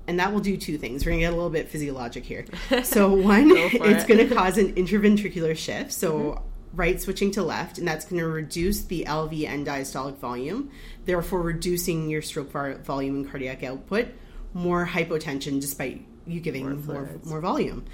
and 0.07 0.19
that 0.19 0.33
will 0.33 0.41
do 0.41 0.57
two 0.57 0.79
things. 0.79 1.05
We're 1.05 1.13
gonna 1.13 1.21
get 1.21 1.33
a 1.35 1.37
little 1.37 1.51
bit 1.51 1.69
physiologic 1.69 2.25
here. 2.25 2.47
So 2.83 3.13
one, 3.13 3.51
Go 3.51 3.69
it's 3.73 4.05
it. 4.05 4.09
gonna 4.09 4.27
cause 4.27 4.57
an 4.57 4.75
interventricular 4.75 5.55
shift, 5.55 5.93
so 5.93 6.43
right 6.75 7.01
switching 7.01 7.31
to 7.33 7.43
left, 7.43 7.79
and 7.79 7.87
that's 7.87 8.05
gonna 8.05 8.27
reduce 8.27 8.85
the 8.85 9.05
LV 9.07 9.47
and 9.47 9.67
diastolic 9.67 10.17
volume, 10.19 10.71
therefore 11.05 11.43
reducing 11.43 12.09
your 12.11 12.23
stroke 12.23 12.51
volume 12.51 13.17
and 13.17 13.31
cardiac 13.31 13.63
output. 13.63 14.09
More 14.55 14.87
hypotension, 14.87 15.61
despite 15.61 16.05
you 16.27 16.41
giving 16.41 16.65
More 16.65 16.95
more, 16.95 17.11
more 17.25 17.41
volume. 17.41 17.85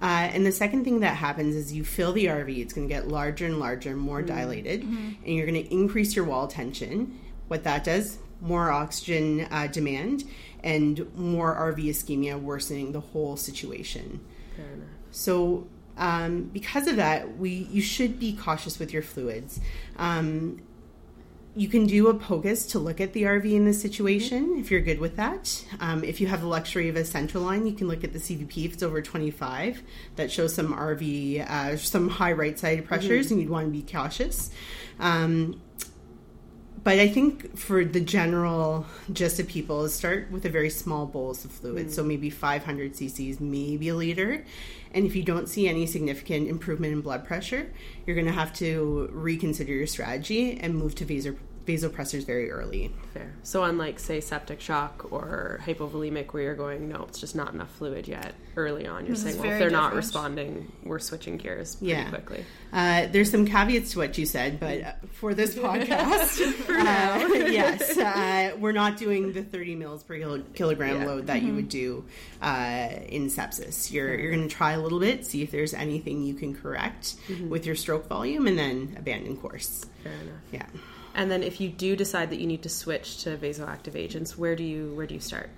Uh, 0.00 0.28
and 0.32 0.44
the 0.44 0.52
second 0.52 0.84
thing 0.84 1.00
that 1.00 1.16
happens 1.16 1.56
is 1.56 1.72
you 1.72 1.84
fill 1.84 2.12
the 2.12 2.26
RV. 2.26 2.58
It's 2.58 2.74
going 2.74 2.86
to 2.86 2.94
get 2.94 3.08
larger 3.08 3.46
and 3.46 3.58
larger, 3.58 3.96
more 3.96 4.20
dilated, 4.20 4.82
and 4.82 5.16
you're 5.24 5.46
going 5.46 5.62
to 5.64 5.72
increase 5.72 6.14
your 6.14 6.26
wall 6.26 6.48
tension. 6.48 7.18
What 7.48 7.64
that 7.64 7.84
does, 7.84 8.18
more 8.40 8.70
oxygen 8.70 9.46
uh, 9.50 9.68
demand 9.68 10.24
and 10.62 11.14
more 11.16 11.54
RV 11.54 11.88
ischemia, 11.88 12.40
worsening 12.40 12.92
the 12.92 13.00
whole 13.00 13.36
situation. 13.36 14.20
Fair 14.56 14.66
enough. 14.66 14.88
So, 15.12 15.66
um, 15.96 16.42
because 16.52 16.86
of 16.86 16.96
that, 16.96 17.38
we 17.38 17.68
you 17.70 17.82
should 17.82 18.18
be 18.18 18.34
cautious 18.34 18.78
with 18.78 18.92
your 18.92 19.02
fluids. 19.02 19.60
Um, 19.96 20.62
you 21.56 21.68
can 21.68 21.86
do 21.86 22.08
a 22.08 22.14
POCUS 22.14 22.66
to 22.72 22.78
look 22.78 23.00
at 23.00 23.14
the 23.14 23.22
RV 23.22 23.50
in 23.50 23.64
this 23.64 23.80
situation 23.80 24.58
if 24.58 24.70
you're 24.70 24.82
good 24.82 25.00
with 25.00 25.16
that. 25.16 25.64
Um, 25.80 26.04
if 26.04 26.20
you 26.20 26.26
have 26.26 26.42
the 26.42 26.46
luxury 26.46 26.90
of 26.90 26.96
a 26.96 27.04
central 27.04 27.42
line, 27.42 27.66
you 27.66 27.72
can 27.72 27.88
look 27.88 28.04
at 28.04 28.12
the 28.12 28.18
CVP 28.18 28.66
if 28.66 28.74
it's 28.74 28.82
over 28.82 29.00
25. 29.00 29.82
That 30.16 30.30
shows 30.30 30.54
some 30.54 30.74
RV, 30.74 31.50
uh, 31.50 31.78
some 31.78 32.10
high 32.10 32.32
right 32.32 32.58
side 32.58 32.84
pressures, 32.84 33.30
and 33.30 33.40
you'd 33.40 33.48
want 33.48 33.68
to 33.68 33.72
be 33.72 33.90
cautious. 33.90 34.50
Um, 35.00 35.62
but 36.86 37.00
I 37.00 37.08
think 37.08 37.58
for 37.58 37.84
the 37.84 38.00
general 38.00 38.86
gist 39.12 39.40
of 39.40 39.48
people 39.48 39.84
is 39.84 39.92
start 39.92 40.30
with 40.30 40.44
a 40.44 40.48
very 40.48 40.70
small 40.70 41.04
bolus 41.04 41.44
of 41.44 41.50
fluid. 41.50 41.88
Mm. 41.88 41.90
So 41.90 42.04
maybe 42.04 42.30
500 42.30 42.92
cc's, 42.92 43.40
maybe 43.40 43.88
a 43.88 43.96
liter. 43.96 44.44
And 44.94 45.04
if 45.04 45.16
you 45.16 45.24
don't 45.24 45.48
see 45.48 45.66
any 45.66 45.86
significant 45.86 46.48
improvement 46.48 46.92
in 46.92 47.00
blood 47.00 47.24
pressure, 47.24 47.72
you're 48.06 48.14
going 48.14 48.28
to 48.28 48.32
have 48.32 48.52
to 48.58 49.10
reconsider 49.10 49.72
your 49.72 49.88
strategy 49.88 50.60
and 50.60 50.76
move 50.76 50.94
to 50.94 51.04
vaso- 51.04 51.34
vasopressors 51.66 52.24
very 52.24 52.50
early. 52.50 52.92
Fair. 53.12 53.32
So 53.42 53.64
unlike 53.64 53.98
say 53.98 54.20
septic 54.20 54.60
shock 54.60 55.08
or 55.12 55.60
hypovolemic 55.64 56.32
where 56.32 56.44
you're 56.44 56.54
going, 56.54 56.88
no, 56.88 57.04
it's 57.08 57.18
just 57.20 57.34
not 57.34 57.52
enough 57.52 57.70
fluid 57.76 58.06
yet 58.06 58.34
early 58.56 58.86
on. 58.86 59.04
You're 59.06 59.14
This 59.16 59.24
saying, 59.24 59.38
well, 59.42 59.50
if 59.52 59.58
they're 59.58 59.70
not 59.70 59.94
responding, 59.94 60.70
we're 60.84 60.98
switching 60.98 61.36
gears 61.36 61.76
pretty 61.76 61.92
Yeah. 61.92 62.08
quickly. 62.08 62.44
Uh, 62.72 63.06
there's 63.10 63.30
some 63.30 63.46
caveats 63.46 63.92
to 63.92 63.98
what 63.98 64.16
you 64.16 64.26
said, 64.26 64.60
but 64.60 64.80
uh, 64.82 64.92
for 65.12 65.34
this 65.34 65.54
podcast, 65.56 66.40
uh, 66.68 67.34
yes, 67.50 67.96
uh, 67.98 68.56
we're 68.58 68.72
not 68.72 68.96
doing 68.96 69.32
the 69.32 69.42
30 69.42 69.74
mils 69.74 70.02
per 70.04 70.16
kilo- 70.18 70.42
kilogram 70.54 71.00
Yeah. 71.00 71.06
load 71.06 71.26
that 71.26 71.42
you 71.42 71.54
would 71.54 71.68
do 71.68 72.04
uh, 72.40 72.88
in 73.08 73.26
sepsis. 73.28 73.92
You're 73.92 74.14
you're 74.18 74.30
going 74.32 74.48
to 74.48 74.54
try 74.54 74.72
a 74.72 74.80
little 74.80 75.00
bit, 75.00 75.26
see 75.26 75.42
if 75.42 75.50
there's 75.50 75.74
anything 75.74 76.22
you 76.22 76.34
can 76.34 76.54
correct 76.54 77.16
with 77.48 77.66
your 77.66 77.74
stroke 77.74 78.06
volume, 78.08 78.46
and 78.46 78.58
then 78.58 78.94
abandon 78.98 79.36
course. 79.36 79.84
Fair 80.02 80.12
enough. 80.12 80.34
Yeah. 80.52 80.66
And 81.16 81.30
then 81.30 81.42
if 81.42 81.60
you 81.62 81.70
do 81.70 81.96
decide 81.96 82.28
that 82.30 82.38
you 82.38 82.46
need 82.46 82.62
to 82.62 82.68
switch 82.68 83.24
to 83.24 83.36
vasoactive 83.38 83.96
agents, 83.96 84.36
where 84.36 84.54
do 84.54 84.62
you 84.62 84.92
where 84.94 85.06
do 85.06 85.14
you 85.14 85.20
start? 85.20 85.48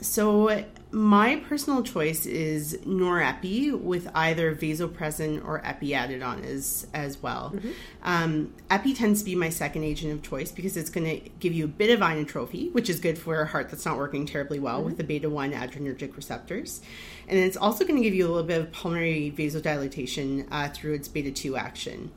So 0.00 0.64
my 0.90 1.36
personal 1.48 1.84
choice 1.84 2.26
is 2.26 2.76
norepi 2.84 3.78
with 3.78 4.08
either 4.16 4.52
vasopressin 4.56 5.44
or 5.46 5.64
epi 5.64 5.94
added 5.94 6.22
on 6.22 6.42
as 6.44 6.88
as 6.92 7.22
well. 7.22 7.54
Um, 8.02 8.54
epi 8.70 8.94
tends 8.94 9.20
to 9.20 9.26
be 9.26 9.36
my 9.36 9.50
second 9.50 9.84
agent 9.84 10.12
of 10.12 10.22
choice 10.22 10.50
because 10.50 10.76
it's 10.76 10.90
going 10.90 11.06
to 11.06 11.30
give 11.38 11.52
you 11.52 11.66
a 11.66 11.68
bit 11.68 11.90
of 11.90 12.00
inotropy, 12.00 12.72
which 12.72 12.88
is 12.90 12.98
good 12.98 13.18
for 13.18 13.42
a 13.42 13.46
heart 13.46 13.68
that's 13.68 13.84
not 13.84 13.98
working 13.98 14.26
terribly 14.26 14.58
well 14.58 14.82
with 14.82 14.96
the 14.96 15.04
beta 15.04 15.30
one 15.30 15.52
adrenergic 15.52 16.16
receptors, 16.16 16.80
and 17.28 17.38
it's 17.38 17.56
also 17.56 17.84
going 17.84 17.96
to 17.96 18.02
give 18.02 18.14
you 18.14 18.26
a 18.26 18.30
little 18.30 18.42
bit 18.42 18.60
of 18.60 18.72
pulmonary 18.72 19.32
vasodilatation 19.36 20.48
uh, 20.50 20.68
through 20.70 20.94
its 20.94 21.06
beta 21.06 21.30
two 21.30 21.54
action. 21.54 22.10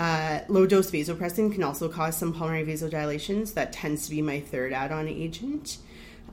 Uh, 0.00 0.40
low 0.48 0.64
dose 0.64 0.90
vasopressin 0.90 1.52
can 1.52 1.62
also 1.62 1.86
cause 1.86 2.16
some 2.16 2.32
pulmonary 2.32 2.64
vasodilations. 2.64 3.52
That 3.52 3.70
tends 3.70 4.06
to 4.06 4.10
be 4.10 4.22
my 4.22 4.40
third 4.40 4.72
add 4.72 4.92
on 4.92 5.06
agent. 5.06 5.76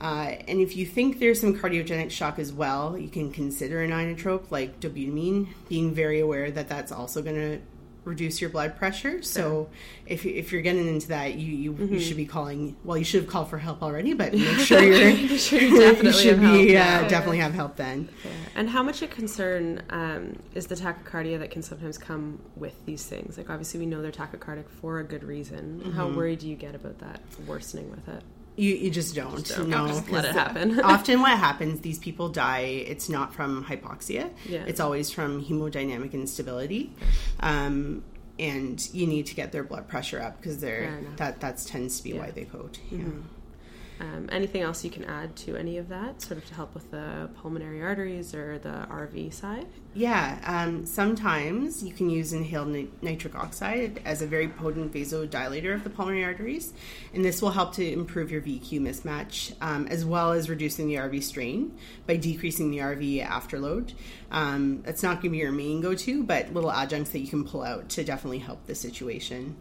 Uh, 0.00 0.36
and 0.48 0.58
if 0.58 0.74
you 0.74 0.86
think 0.86 1.18
there's 1.18 1.38
some 1.38 1.54
cardiogenic 1.54 2.10
shock 2.10 2.38
as 2.38 2.50
well, 2.50 2.96
you 2.96 3.10
can 3.10 3.30
consider 3.30 3.82
an 3.82 3.90
inotrope 3.90 4.50
like 4.50 4.80
dobutamine, 4.80 5.48
being 5.68 5.94
very 5.94 6.18
aware 6.18 6.50
that 6.50 6.70
that's 6.70 6.90
also 6.90 7.20
going 7.20 7.36
to 7.36 7.60
reduce 8.08 8.40
your 8.40 8.50
blood 8.50 8.76
pressure. 8.76 9.22
So 9.22 9.68
if, 10.06 10.24
you- 10.24 10.34
if 10.34 10.50
you're 10.52 10.62
getting 10.62 10.86
into 10.88 11.08
that, 11.08 11.34
you, 11.34 11.54
you, 11.54 11.86
you 11.86 12.00
should 12.00 12.16
be 12.16 12.26
calling, 12.26 12.76
well, 12.84 12.96
you 12.96 13.04
should 13.04 13.22
have 13.22 13.30
called 13.30 13.50
for 13.50 13.58
help 13.58 13.82
already, 13.82 14.14
but 14.14 14.32
make 14.34 14.58
sure 14.58 14.82
you're, 14.82 15.14
Make 15.14 15.38
sure 15.38 15.60
you 15.60 15.78
definitely 15.80 16.12
should 16.22 16.38
have 16.38 16.52
be, 16.52 16.72
help, 16.72 17.04
uh, 17.04 17.08
definitely 17.08 17.38
have 17.38 17.54
help 17.54 17.76
then. 17.76 18.08
And 18.56 18.68
how 18.68 18.82
much 18.82 19.02
a 19.02 19.06
concern 19.06 19.82
um, 19.90 20.36
is 20.54 20.66
the 20.66 20.74
tachycardia 20.74 21.38
that 21.38 21.50
can 21.50 21.62
sometimes 21.62 21.98
come 21.98 22.40
with 22.56 22.74
these 22.86 23.04
things? 23.06 23.36
Like 23.38 23.50
obviously 23.50 23.80
we 23.80 23.86
know 23.86 24.02
they're 24.02 24.10
tachycardic 24.10 24.68
for 24.68 24.98
a 25.00 25.04
good 25.04 25.22
reason. 25.24 25.80
Mm-hmm. 25.80 25.92
How 25.92 26.08
worried 26.08 26.40
do 26.40 26.48
you 26.48 26.56
get 26.56 26.74
about 26.74 26.98
that 26.98 27.20
worsening 27.46 27.90
with 27.90 28.08
it? 28.08 28.22
You, 28.58 28.74
you 28.74 28.90
just 28.90 29.14
don't. 29.14 29.46
don't. 29.46 29.68
No, 29.68 29.86
Just 29.86 30.10
let 30.10 30.24
it 30.24 30.32
happen. 30.32 30.80
often, 30.94 31.20
what 31.20 31.38
happens, 31.38 31.80
these 31.80 31.98
people 31.98 32.28
die. 32.28 32.60
It's 32.92 33.08
not 33.08 33.32
from 33.32 33.64
hypoxia. 33.64 34.30
Yeah. 34.46 34.64
It's 34.66 34.80
always 34.80 35.10
from 35.10 35.44
hemodynamic 35.44 36.12
instability, 36.12 36.92
um, 37.40 38.02
and 38.38 38.76
you 38.92 39.06
need 39.06 39.26
to 39.26 39.34
get 39.36 39.52
their 39.52 39.62
blood 39.64 39.86
pressure 39.86 40.20
up 40.20 40.38
because 40.40 40.60
they're 40.60 41.00
that 41.16 41.40
that 41.40 41.58
tends 41.66 41.98
to 41.98 42.04
be 42.04 42.12
why 42.14 42.18
Yeah. 42.18 42.24
Mm-hmm. 42.26 42.34
they 42.34 42.44
code. 42.46 42.78
Yeah. 42.90 43.04
Um, 44.00 44.28
anything 44.30 44.62
else 44.62 44.84
you 44.84 44.90
can 44.90 45.04
add 45.04 45.34
to 45.36 45.56
any 45.56 45.76
of 45.78 45.88
that, 45.88 46.22
sort 46.22 46.38
of 46.38 46.46
to 46.46 46.54
help 46.54 46.74
with 46.74 46.90
the 46.90 47.28
pulmonary 47.40 47.82
arteries 47.82 48.32
or 48.34 48.58
the 48.58 48.86
RV 48.90 49.32
side? 49.32 49.66
Yeah, 49.94 50.38
um, 50.44 50.86
sometimes 50.86 51.82
you 51.82 51.92
can 51.92 52.08
use 52.08 52.32
inhaled 52.32 52.68
ni- 52.68 52.88
nitric 53.02 53.34
oxide 53.34 54.00
as 54.04 54.22
a 54.22 54.26
very 54.26 54.48
potent 54.48 54.92
vasodilator 54.92 55.74
of 55.74 55.82
the 55.82 55.90
pulmonary 55.90 56.24
arteries, 56.24 56.72
and 57.12 57.24
this 57.24 57.42
will 57.42 57.50
help 57.50 57.74
to 57.74 57.92
improve 57.92 58.30
your 58.30 58.40
VQ 58.40 58.80
mismatch 58.80 59.54
um, 59.60 59.88
as 59.88 60.04
well 60.04 60.32
as 60.32 60.48
reducing 60.48 60.86
the 60.86 60.94
RV 60.94 61.22
strain 61.24 61.76
by 62.06 62.16
decreasing 62.16 62.70
the 62.70 62.78
RV 62.78 63.26
afterload. 63.26 63.94
Um, 64.30 64.84
it's 64.86 65.02
not 65.02 65.14
going 65.14 65.22
to 65.22 65.30
be 65.30 65.38
your 65.38 65.50
main 65.50 65.80
go 65.80 65.94
to, 65.94 66.22
but 66.22 66.54
little 66.54 66.70
adjuncts 66.70 67.10
that 67.10 67.18
you 67.18 67.28
can 67.28 67.44
pull 67.44 67.64
out 67.64 67.88
to 67.90 68.04
definitely 68.04 68.38
help 68.38 68.66
the 68.66 68.76
situation. 68.76 69.56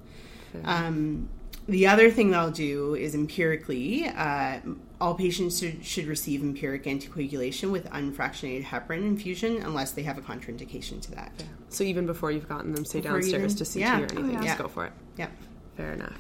Um, 0.64 1.30
the 1.68 1.88
other 1.88 2.10
thing 2.10 2.32
that 2.32 2.40
I'll 2.40 2.52
do 2.52 2.96
is 2.96 3.14
empirically, 3.14 4.08
uh, 4.08 4.60
all 5.02 5.14
patients 5.16 5.60
should, 5.60 5.84
should 5.86 6.06
receive 6.08 6.42
empiric 6.42 6.86
anticoagulation 6.86 7.72
with 7.72 7.86
unfractionated 7.92 8.64
heparin 8.64 9.06
infusion 9.06 9.58
unless 9.58 9.92
they 9.92 10.04
have 10.04 10.18
a 10.18 10.22
contraindication 10.22 11.02
to 11.02 11.12
that. 11.12 11.32
So 11.70 11.84
even 11.84 12.06
before 12.06 12.32
you've 12.32 12.48
gotten 12.48 12.74
them, 12.74 12.86
say 12.86 13.02
Before 13.02 13.20
downstairs 13.20 13.54
even- 13.54 13.66
to 13.66 13.66
CT 13.66 13.76
yeah. 13.82 13.94
or 14.00 14.04
anything, 14.04 14.18
Oh, 14.26 14.28
yeah. 14.28 14.34
just 14.36 14.46
Yeah. 14.46 14.58
go 14.58 14.68
for 14.68 14.86
it. 14.86 14.94
Yep. 15.18 15.32
Fair 15.76 15.94
enough. 15.94 16.20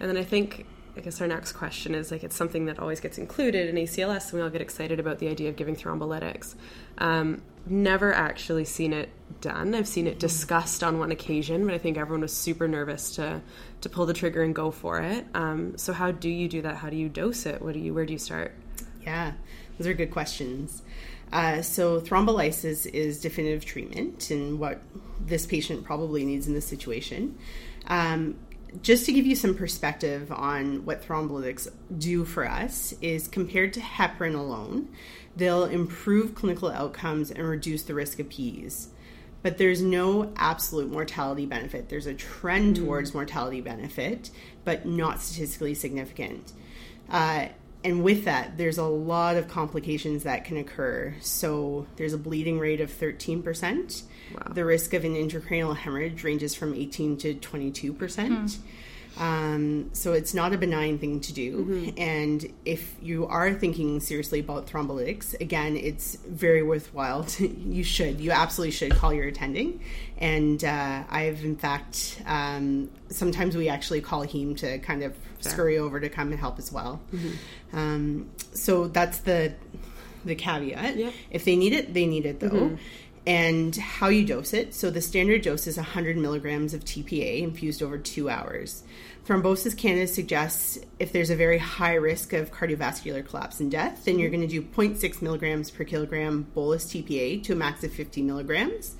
And 0.00 0.08
then 0.08 0.16
I 0.16 0.24
think, 0.24 0.64
I 0.96 1.00
guess 1.00 1.20
our 1.20 1.26
next 1.26 1.52
question 1.52 1.94
is 1.94 2.10
like 2.10 2.24
it's 2.24 2.36
something 2.36 2.66
that 2.66 2.78
always 2.78 3.00
gets 3.00 3.18
included 3.18 3.68
in 3.68 3.76
ACLS, 3.76 4.30
and 4.30 4.34
we 4.34 4.40
all 4.42 4.50
get 4.50 4.60
excited 4.60 4.98
about 4.98 5.18
the 5.18 5.28
idea 5.28 5.48
of 5.48 5.56
giving 5.56 5.76
thrombolytics. 5.76 6.54
Um, 6.98 7.42
never 7.66 8.12
actually 8.12 8.64
seen 8.64 8.92
it 8.92 9.08
done. 9.40 9.74
I've 9.74 9.88
seen 9.88 10.06
it 10.06 10.18
discussed 10.18 10.82
on 10.82 10.98
one 10.98 11.10
occasion, 11.12 11.64
but 11.64 11.74
I 11.74 11.78
think 11.78 11.96
everyone 11.96 12.22
was 12.22 12.32
super 12.32 12.66
nervous 12.66 13.14
to 13.16 13.40
to 13.80 13.88
pull 13.88 14.06
the 14.06 14.14
trigger 14.14 14.42
and 14.42 14.54
go 14.54 14.70
for 14.70 15.00
it. 15.00 15.24
Um, 15.34 15.78
so 15.78 15.92
how 15.92 16.10
do 16.10 16.28
you 16.28 16.48
do 16.48 16.62
that? 16.62 16.76
How 16.76 16.90
do 16.90 16.96
you 16.96 17.08
dose 17.08 17.46
it? 17.46 17.62
What 17.62 17.74
do 17.74 17.80
you? 17.80 17.94
Where 17.94 18.06
do 18.06 18.12
you 18.12 18.18
start? 18.18 18.54
Yeah, 19.02 19.32
those 19.78 19.86
are 19.86 19.94
good 19.94 20.10
questions. 20.10 20.82
Uh, 21.32 21.62
so, 21.62 22.00
thrombolysis 22.00 22.86
is 22.86 23.20
definitive 23.20 23.64
treatment 23.64 24.30
and 24.30 24.58
what 24.58 24.80
this 25.20 25.46
patient 25.46 25.84
probably 25.84 26.24
needs 26.24 26.48
in 26.48 26.54
this 26.54 26.66
situation. 26.66 27.38
Um, 27.86 28.36
just 28.82 29.06
to 29.06 29.12
give 29.12 29.26
you 29.26 29.34
some 29.34 29.54
perspective 29.54 30.30
on 30.32 30.84
what 30.84 31.02
thrombolytics 31.02 31.68
do 31.96 32.24
for 32.24 32.48
us, 32.48 32.94
is 33.00 33.28
compared 33.28 33.72
to 33.74 33.80
heparin 33.80 34.34
alone, 34.34 34.88
they'll 35.36 35.64
improve 35.64 36.34
clinical 36.34 36.70
outcomes 36.70 37.30
and 37.30 37.46
reduce 37.46 37.82
the 37.82 37.94
risk 37.94 38.18
of 38.18 38.28
PEs. 38.28 38.88
But 39.42 39.58
there's 39.58 39.80
no 39.80 40.32
absolute 40.36 40.90
mortality 40.90 41.46
benefit. 41.46 41.88
There's 41.88 42.06
a 42.06 42.14
trend 42.14 42.76
towards 42.76 43.14
mortality 43.14 43.60
benefit, 43.60 44.30
but 44.64 44.86
not 44.86 45.22
statistically 45.22 45.74
significant. 45.74 46.52
Uh, 47.08 47.48
and 47.82 48.04
with 48.04 48.24
that, 48.24 48.58
there's 48.58 48.78
a 48.78 48.84
lot 48.84 49.36
of 49.36 49.48
complications 49.48 50.24
that 50.24 50.44
can 50.44 50.56
occur. 50.56 51.14
So 51.20 51.86
there's 51.96 52.12
a 52.12 52.18
bleeding 52.18 52.58
rate 52.58 52.80
of 52.80 52.90
13%. 52.90 54.02
Wow. 54.34 54.52
The 54.52 54.64
risk 54.64 54.92
of 54.94 55.04
an 55.04 55.14
intracranial 55.14 55.76
hemorrhage 55.76 56.22
ranges 56.22 56.54
from 56.54 56.74
18 56.74 57.16
to 57.18 57.34
22%. 57.34 58.58
Um, 59.18 59.90
so 59.92 60.12
it's 60.12 60.32
not 60.34 60.52
a 60.52 60.58
benign 60.58 60.98
thing 60.98 61.20
to 61.20 61.32
do. 61.32 61.92
And 61.96 62.52
if 62.64 62.94
you 63.02 63.26
are 63.26 63.52
thinking 63.52 64.00
seriously 64.00 64.40
about 64.40 64.66
thrombolytics, 64.66 65.38
again, 65.40 65.76
it's 65.76 66.16
very 66.26 66.62
worthwhile. 66.62 67.24
To, 67.24 67.46
you 67.46 67.84
should, 67.84 68.20
you 68.20 68.30
absolutely 68.30 68.72
should 68.72 68.92
call 68.94 69.12
your 69.12 69.26
attending. 69.26 69.80
And 70.18 70.62
uh, 70.64 71.02
I've, 71.10 71.44
in 71.44 71.56
fact, 71.56 72.22
um, 72.26 72.90
sometimes 73.08 73.56
we 73.56 73.68
actually 73.68 74.00
call 74.00 74.22
him 74.22 74.54
to 74.56 74.78
kind 74.78 75.02
of 75.02 75.16
scurry 75.40 75.78
over 75.78 76.00
to 76.00 76.08
come 76.08 76.30
and 76.30 76.38
help 76.40 76.58
as 76.58 76.72
well. 76.72 77.00
Um, 77.72 78.30
so 78.52 78.88
that's 78.88 79.18
the 79.18 79.54
the 80.24 80.34
caveat. 80.34 80.96
Yep. 80.96 81.12
If 81.30 81.44
they 81.44 81.56
need 81.56 81.72
it, 81.72 81.94
they 81.94 82.06
need 82.06 82.26
it 82.26 82.40
though. 82.40 82.78
And 83.30 83.76
how 83.76 84.08
you 84.08 84.26
dose 84.26 84.52
it. 84.52 84.74
So 84.74 84.90
the 84.90 85.00
standard 85.00 85.42
dose 85.42 85.68
is 85.68 85.76
100 85.76 86.16
milligrams 86.16 86.74
of 86.74 86.84
TPA 86.84 87.42
infused 87.42 87.80
over 87.80 87.96
two 87.96 88.28
hours. 88.28 88.82
Thrombosis 89.24 89.78
Canada 89.78 90.08
suggests 90.08 90.80
if 90.98 91.12
there's 91.12 91.30
a 91.30 91.36
very 91.36 91.58
high 91.58 91.94
risk 91.94 92.32
of 92.32 92.50
cardiovascular 92.50 93.24
collapse 93.24 93.60
and 93.60 93.70
death, 93.70 94.04
then 94.04 94.18
you're 94.18 94.30
going 94.30 94.40
to 94.40 94.48
do 94.48 94.62
0.6 94.62 95.22
milligrams 95.22 95.70
per 95.70 95.84
kilogram 95.84 96.42
bolus 96.54 96.86
TPA 96.86 97.40
to 97.44 97.52
a 97.52 97.56
max 97.56 97.84
of 97.84 97.92
50 97.92 98.20
milligrams. 98.22 98.96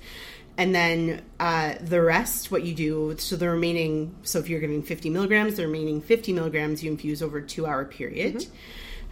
And 0.57 0.73
then 0.73 1.23
uh, 1.37 1.73
the 1.81 2.01
rest, 2.01 2.51
what 2.51 2.63
you 2.63 2.73
do, 2.73 3.15
so 3.17 3.35
the 3.35 3.49
remaining, 3.49 4.15
so 4.23 4.39
if 4.39 4.47
you're 4.47 4.61
giving 4.61 4.81
50 4.81 5.09
milligrams, 5.09 5.57
the 5.57 5.63
remaining 5.63 5.99
50 5.99 6.31
milligrams 6.31 6.81
you 6.81 6.89
infuse 6.89 7.21
over 7.21 7.39
a 7.39 7.45
two 7.45 7.65
hour 7.65 7.83
period. 7.83 8.35
Mm-hmm. 8.35 8.55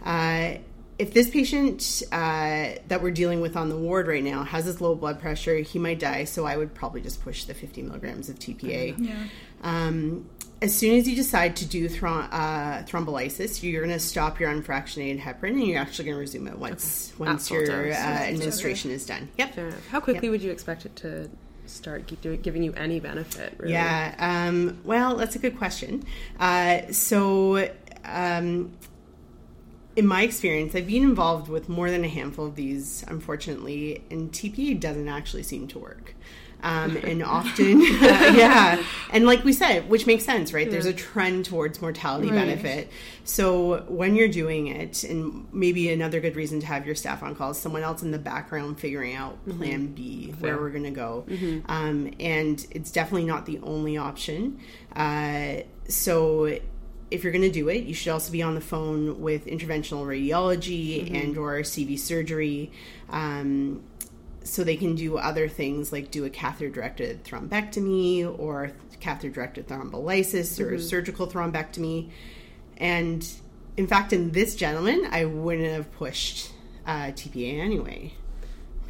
Uh, 0.02 0.60
if 1.00 1.14
this 1.14 1.30
patient 1.30 2.02
uh, 2.12 2.74
that 2.88 3.00
we're 3.02 3.10
dealing 3.10 3.40
with 3.40 3.56
on 3.56 3.70
the 3.70 3.76
ward 3.76 4.06
right 4.06 4.22
now 4.22 4.44
has 4.44 4.66
this 4.66 4.82
low 4.82 4.94
blood 4.94 5.18
pressure, 5.18 5.56
he 5.56 5.78
might 5.78 5.98
die. 5.98 6.24
So 6.24 6.44
I 6.44 6.58
would 6.58 6.74
probably 6.74 7.00
just 7.00 7.22
push 7.22 7.44
the 7.44 7.54
50 7.54 7.82
milligrams 7.82 8.28
of 8.28 8.38
TPA. 8.38 8.94
Yeah. 8.98 9.14
Um, 9.62 10.28
as 10.60 10.76
soon 10.76 10.98
as 10.98 11.08
you 11.08 11.16
decide 11.16 11.56
to 11.56 11.64
do 11.64 11.88
throm- 11.88 12.28
uh, 12.30 12.82
thrombolysis, 12.82 13.62
you're 13.62 13.80
going 13.80 13.94
to 13.94 13.98
stop 13.98 14.38
your 14.38 14.52
unfractionated 14.52 15.20
heparin, 15.20 15.52
and 15.52 15.66
you're 15.66 15.80
actually 15.80 16.04
going 16.04 16.16
to 16.16 16.20
resume 16.20 16.48
it 16.48 16.58
once 16.58 17.12
okay. 17.14 17.24
once 17.24 17.50
your 17.50 17.90
uh, 17.90 17.94
administration 17.94 18.90
is 18.90 19.06
done. 19.06 19.30
Yep. 19.38 19.56
How 19.90 20.00
quickly 20.00 20.26
yep. 20.26 20.32
would 20.32 20.42
you 20.42 20.50
expect 20.50 20.84
it 20.84 20.94
to 20.96 21.30
start 21.64 22.12
giving 22.42 22.62
you 22.62 22.74
any 22.74 23.00
benefit? 23.00 23.54
Really? 23.56 23.72
Yeah. 23.72 24.14
Um, 24.18 24.80
well, 24.84 25.16
that's 25.16 25.34
a 25.34 25.38
good 25.38 25.56
question. 25.56 26.04
Uh, 26.38 26.92
so. 26.92 27.70
Um, 28.02 28.72
in 29.96 30.06
my 30.06 30.22
experience, 30.22 30.74
I've 30.74 30.86
been 30.86 31.02
involved 31.02 31.48
with 31.48 31.68
more 31.68 31.90
than 31.90 32.04
a 32.04 32.08
handful 32.08 32.46
of 32.46 32.54
these, 32.54 33.04
unfortunately, 33.08 34.04
and 34.10 34.30
TPA 34.30 34.78
doesn't 34.78 35.08
actually 35.08 35.42
seem 35.42 35.66
to 35.68 35.78
work. 35.78 36.14
Um, 36.62 36.96
and 37.04 37.22
often, 37.22 37.80
uh, 37.82 38.32
yeah, 38.36 38.82
and 39.12 39.26
like 39.26 39.44
we 39.44 39.52
said, 39.52 39.88
which 39.88 40.06
makes 40.06 40.24
sense, 40.24 40.52
right? 40.52 40.66
Yeah. 40.66 40.72
There's 40.72 40.86
a 40.86 40.92
trend 40.92 41.46
towards 41.46 41.80
mortality 41.80 42.28
right. 42.28 42.36
benefit. 42.36 42.90
So 43.24 43.82
when 43.88 44.14
you're 44.14 44.28
doing 44.28 44.68
it, 44.68 45.02
and 45.04 45.46
maybe 45.52 45.90
another 45.90 46.20
good 46.20 46.36
reason 46.36 46.60
to 46.60 46.66
have 46.66 46.86
your 46.86 46.94
staff 46.94 47.22
on 47.22 47.34
call 47.34 47.50
is 47.50 47.58
someone 47.58 47.82
else 47.82 48.02
in 48.02 48.10
the 48.10 48.18
background 48.18 48.78
figuring 48.78 49.14
out 49.14 49.44
mm-hmm. 49.46 49.58
Plan 49.58 49.86
B, 49.88 50.34
where 50.38 50.58
we're 50.58 50.70
going 50.70 50.84
to 50.84 50.90
go, 50.90 51.24
mm-hmm. 51.28 51.70
um, 51.70 52.12
and 52.20 52.64
it's 52.70 52.90
definitely 52.90 53.26
not 53.26 53.46
the 53.46 53.58
only 53.62 53.96
option. 53.96 54.60
Uh, 54.94 55.62
so 55.88 56.58
if 57.10 57.24
you're 57.24 57.32
going 57.32 57.42
to 57.42 57.50
do 57.50 57.68
it, 57.68 57.84
you 57.84 57.94
should 57.94 58.12
also 58.12 58.30
be 58.30 58.42
on 58.42 58.54
the 58.54 58.60
phone 58.60 59.20
with 59.20 59.46
interventional 59.46 60.06
radiology 60.06 61.04
mm-hmm. 61.04 61.14
and 61.14 61.36
or 61.36 61.60
CV 61.60 61.98
surgery, 61.98 62.70
um, 63.10 63.82
so 64.44 64.64
they 64.64 64.76
can 64.76 64.94
do 64.94 65.18
other 65.18 65.48
things 65.48 65.92
like 65.92 66.10
do 66.10 66.24
a 66.24 66.30
catheter-directed 66.30 67.24
thrombectomy 67.24 68.38
or 68.38 68.72
catheter-directed 69.00 69.68
thrombolysis 69.68 70.58
mm-hmm. 70.58 70.74
or 70.74 70.78
surgical 70.78 71.26
thrombectomy. 71.26 72.10
And 72.76 73.26
in 73.76 73.86
fact, 73.86 74.12
in 74.12 74.30
this 74.30 74.54
gentleman, 74.54 75.06
I 75.10 75.24
wouldn't 75.24 75.68
have 75.68 75.92
pushed 75.92 76.52
uh, 76.86 77.12
TPA 77.12 77.58
anyway 77.60 78.14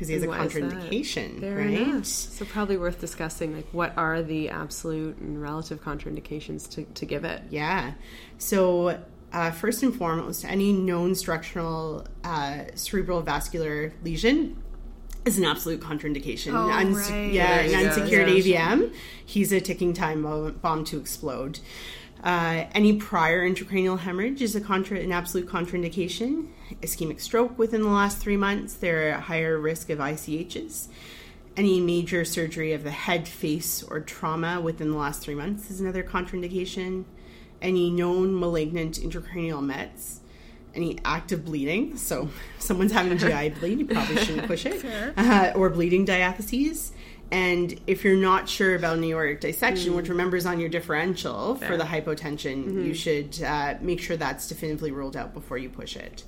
because 0.00 0.08
he 0.08 0.14
has 0.14 0.22
and 0.22 0.32
a 0.32 0.36
contraindication, 0.36 1.42
right? 1.42 1.88
Enough. 1.88 2.06
So 2.06 2.46
probably 2.46 2.78
worth 2.78 3.02
discussing 3.02 3.54
like 3.54 3.66
what 3.72 3.92
are 3.98 4.22
the 4.22 4.48
absolute 4.48 5.18
and 5.18 5.40
relative 5.40 5.82
contraindications 5.82 6.70
to, 6.70 6.84
to 6.84 7.04
give 7.04 7.24
it. 7.24 7.42
Yeah. 7.50 7.92
So 8.38 8.98
uh, 9.34 9.50
first 9.50 9.82
and 9.82 9.94
foremost, 9.94 10.46
any 10.46 10.72
known 10.72 11.14
structural 11.14 12.06
uh, 12.24 12.62
cerebral 12.76 13.20
vascular 13.20 13.92
lesion 14.02 14.62
is 15.26 15.36
an 15.36 15.44
absolute 15.44 15.80
contraindication. 15.80 16.54
Oh, 16.54 16.72
Unse- 16.72 17.10
right. 17.10 17.30
Yeah, 17.30 17.60
an 17.60 17.88
unsecured 17.88 18.30
yeah. 18.30 18.74
AVM. 18.74 18.94
He's 19.22 19.52
a 19.52 19.60
ticking 19.60 19.92
time 19.92 20.22
bomb 20.62 20.84
to 20.84 20.98
explode. 20.98 21.60
Uh, 22.24 22.64
any 22.72 22.94
prior 22.96 23.46
intracranial 23.46 23.98
hemorrhage 23.98 24.40
is 24.40 24.56
a 24.56 24.62
contra- 24.62 25.00
an 25.00 25.12
absolute 25.12 25.46
contraindication. 25.46 26.48
Ischemic 26.82 27.20
stroke 27.20 27.58
within 27.58 27.82
the 27.82 27.88
last 27.88 28.18
three 28.18 28.36
months, 28.36 28.74
they're 28.74 29.12
at 29.12 29.22
higher 29.22 29.58
risk 29.58 29.90
of 29.90 29.98
ICHs. 29.98 30.88
Any 31.56 31.80
major 31.80 32.24
surgery 32.24 32.72
of 32.72 32.84
the 32.84 32.90
head, 32.90 33.26
face, 33.28 33.82
or 33.82 34.00
trauma 34.00 34.60
within 34.60 34.90
the 34.90 34.96
last 34.96 35.22
three 35.22 35.34
months 35.34 35.70
is 35.70 35.80
another 35.80 36.02
contraindication. 36.02 37.04
Any 37.60 37.90
known 37.90 38.38
malignant 38.38 38.98
intracranial 38.98 39.62
mets, 39.62 40.20
any 40.74 40.98
active 41.04 41.44
bleeding, 41.44 41.96
so 41.96 42.30
if 42.56 42.62
someone's 42.62 42.92
having 42.92 43.12
a 43.12 43.16
GI 43.16 43.60
bleed, 43.60 43.80
you 43.80 43.86
probably 43.86 44.16
shouldn't 44.24 44.46
push 44.46 44.64
it, 44.64 44.84
uh, 45.16 45.52
or 45.54 45.68
bleeding 45.68 46.06
diatheses 46.06 46.92
and 47.32 47.80
if 47.86 48.04
you're 48.04 48.16
not 48.16 48.48
sure 48.48 48.74
about 48.74 48.98
an 48.98 49.04
aortic 49.04 49.40
dissection, 49.40 49.92
mm. 49.92 49.96
which 49.96 50.08
remembers 50.08 50.46
on 50.46 50.58
your 50.58 50.68
differential 50.68 51.54
Fair. 51.56 51.68
for 51.68 51.76
the 51.76 51.84
hypotension, 51.84 52.64
mm-hmm. 52.64 52.84
you 52.86 52.94
should 52.94 53.42
uh, 53.42 53.74
make 53.80 54.00
sure 54.00 54.16
that's 54.16 54.48
definitively 54.48 54.90
ruled 54.90 55.16
out 55.16 55.32
before 55.32 55.58
you 55.58 55.68
push 55.68 55.96
it. 55.96 56.24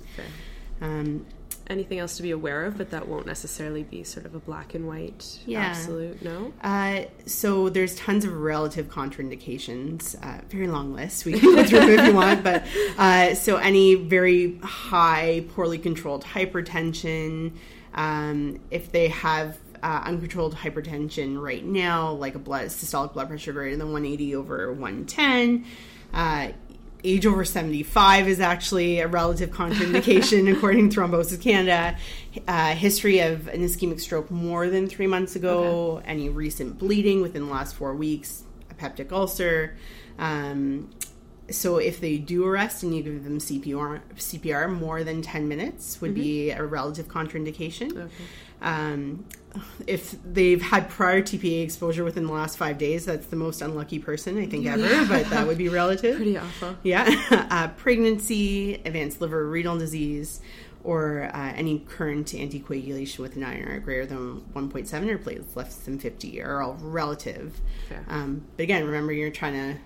Um, 0.81 1.25
Anything 1.67 1.99
else 1.99 2.17
to 2.17 2.23
be 2.23 2.31
aware 2.31 2.65
of, 2.65 2.77
but 2.77 2.89
that 2.89 3.07
won't 3.07 3.25
necessarily 3.25 3.83
be 3.83 4.03
sort 4.03 4.25
of 4.25 4.35
a 4.35 4.39
black 4.39 4.75
and 4.75 4.85
white 4.85 5.39
yeah. 5.45 5.61
absolute 5.61 6.21
no? 6.21 6.51
Uh, 6.61 7.03
so 7.25 7.69
there's 7.69 7.95
tons 7.95 8.25
of 8.25 8.33
relative 8.33 8.89
contraindications. 8.89 10.15
Uh, 10.21 10.41
very 10.49 10.67
long 10.67 10.93
list. 10.93 11.23
We 11.25 11.39
can 11.39 11.55
go 11.55 11.63
through 11.63 11.95
if 11.95 12.05
you 12.07 12.13
want, 12.13 12.43
but 12.43 12.65
uh, 12.97 13.33
so 13.35 13.55
any 13.55 13.95
very 13.95 14.57
high, 14.59 15.45
poorly 15.55 15.77
controlled 15.77 16.25
hypertension, 16.25 17.53
um, 17.93 18.59
if 18.69 18.91
they 18.91 19.07
have 19.07 19.57
uh, 19.83 20.01
uncontrolled 20.05 20.55
hypertension 20.55 21.39
right 21.39 21.63
now, 21.63 22.11
like 22.13 22.35
a 22.35 22.39
blood 22.39 22.67
systolic 22.67 23.13
blood 23.13 23.27
pressure 23.27 23.51
greater 23.51 23.75
than 23.75 23.91
180 23.91 24.35
over 24.35 24.71
110. 24.71 25.65
Uh, 26.13 26.53
age 27.03 27.25
over 27.25 27.43
75 27.43 28.29
is 28.29 28.39
actually 28.39 28.99
a 28.99 29.07
relative 29.07 29.49
contraindication 29.51 30.51
according 30.51 30.89
to 30.89 30.99
Thrombosis 30.99 31.41
Canada. 31.41 31.97
Uh, 32.47 32.73
history 32.73 33.19
of 33.19 33.49
an 33.49 33.61
ischemic 33.61 33.99
stroke 33.99 34.31
more 34.31 34.69
than 34.69 34.87
three 34.87 35.07
months 35.07 35.35
ago, 35.35 35.97
okay. 35.97 36.07
any 36.07 36.29
recent 36.29 36.79
bleeding 36.79 37.21
within 37.21 37.45
the 37.45 37.51
last 37.51 37.75
four 37.75 37.93
weeks, 37.93 38.43
a 38.71 38.73
peptic 38.73 39.11
ulcer. 39.11 39.75
Um, 40.17 40.91
so 41.53 41.77
if 41.77 41.99
they 41.99 42.17
do 42.17 42.45
arrest 42.45 42.83
and 42.83 42.95
you 42.95 43.03
give 43.03 43.23
them 43.23 43.39
CPR, 43.39 44.01
CPR 44.15 44.71
more 44.71 45.03
than 45.03 45.21
10 45.21 45.47
minutes 45.47 46.01
would 46.01 46.11
mm-hmm. 46.11 46.21
be 46.21 46.51
a 46.51 46.63
relative 46.63 47.07
contraindication. 47.07 47.91
Okay. 47.97 48.11
Um, 48.61 49.25
if 49.85 50.15
they've 50.23 50.61
had 50.61 50.89
prior 50.89 51.21
TPA 51.21 51.63
exposure 51.63 52.03
within 52.03 52.25
the 52.25 52.31
last 52.31 52.57
five 52.57 52.77
days, 52.77 53.05
that's 53.05 53.27
the 53.27 53.35
most 53.35 53.61
unlucky 53.61 53.99
person 53.99 54.39
I 54.39 54.47
think 54.47 54.65
ever, 54.65 55.05
but 55.07 55.29
that 55.29 55.45
would 55.45 55.57
be 55.57 55.69
relative. 55.69 56.15
Pretty 56.15 56.37
awful. 56.37 56.75
Yeah. 56.83 57.09
Uh, 57.53 57.67
pregnancy, 57.67 58.75
advanced 58.85 59.21
liver 59.21 59.47
renal 59.47 59.77
disease, 59.77 60.41
or 60.83 61.29
uh, 61.33 61.53
any 61.55 61.79
current 61.79 62.27
anticoagulation 62.27 63.19
with 63.19 63.35
an 63.35 63.43
INR 63.43 63.83
greater 63.83 64.05
than 64.05 64.41
1.7 64.55 65.09
or 65.09 65.17
platelets 65.17 65.55
less 65.55 65.75
than 65.75 65.99
50 65.99 66.41
are 66.41 66.61
all 66.61 66.77
relative. 66.81 67.59
Um, 68.07 68.45
but 68.57 68.63
again, 68.63 68.85
remember 68.85 69.13
you're 69.13 69.29
trying 69.29 69.53
to 69.53 69.79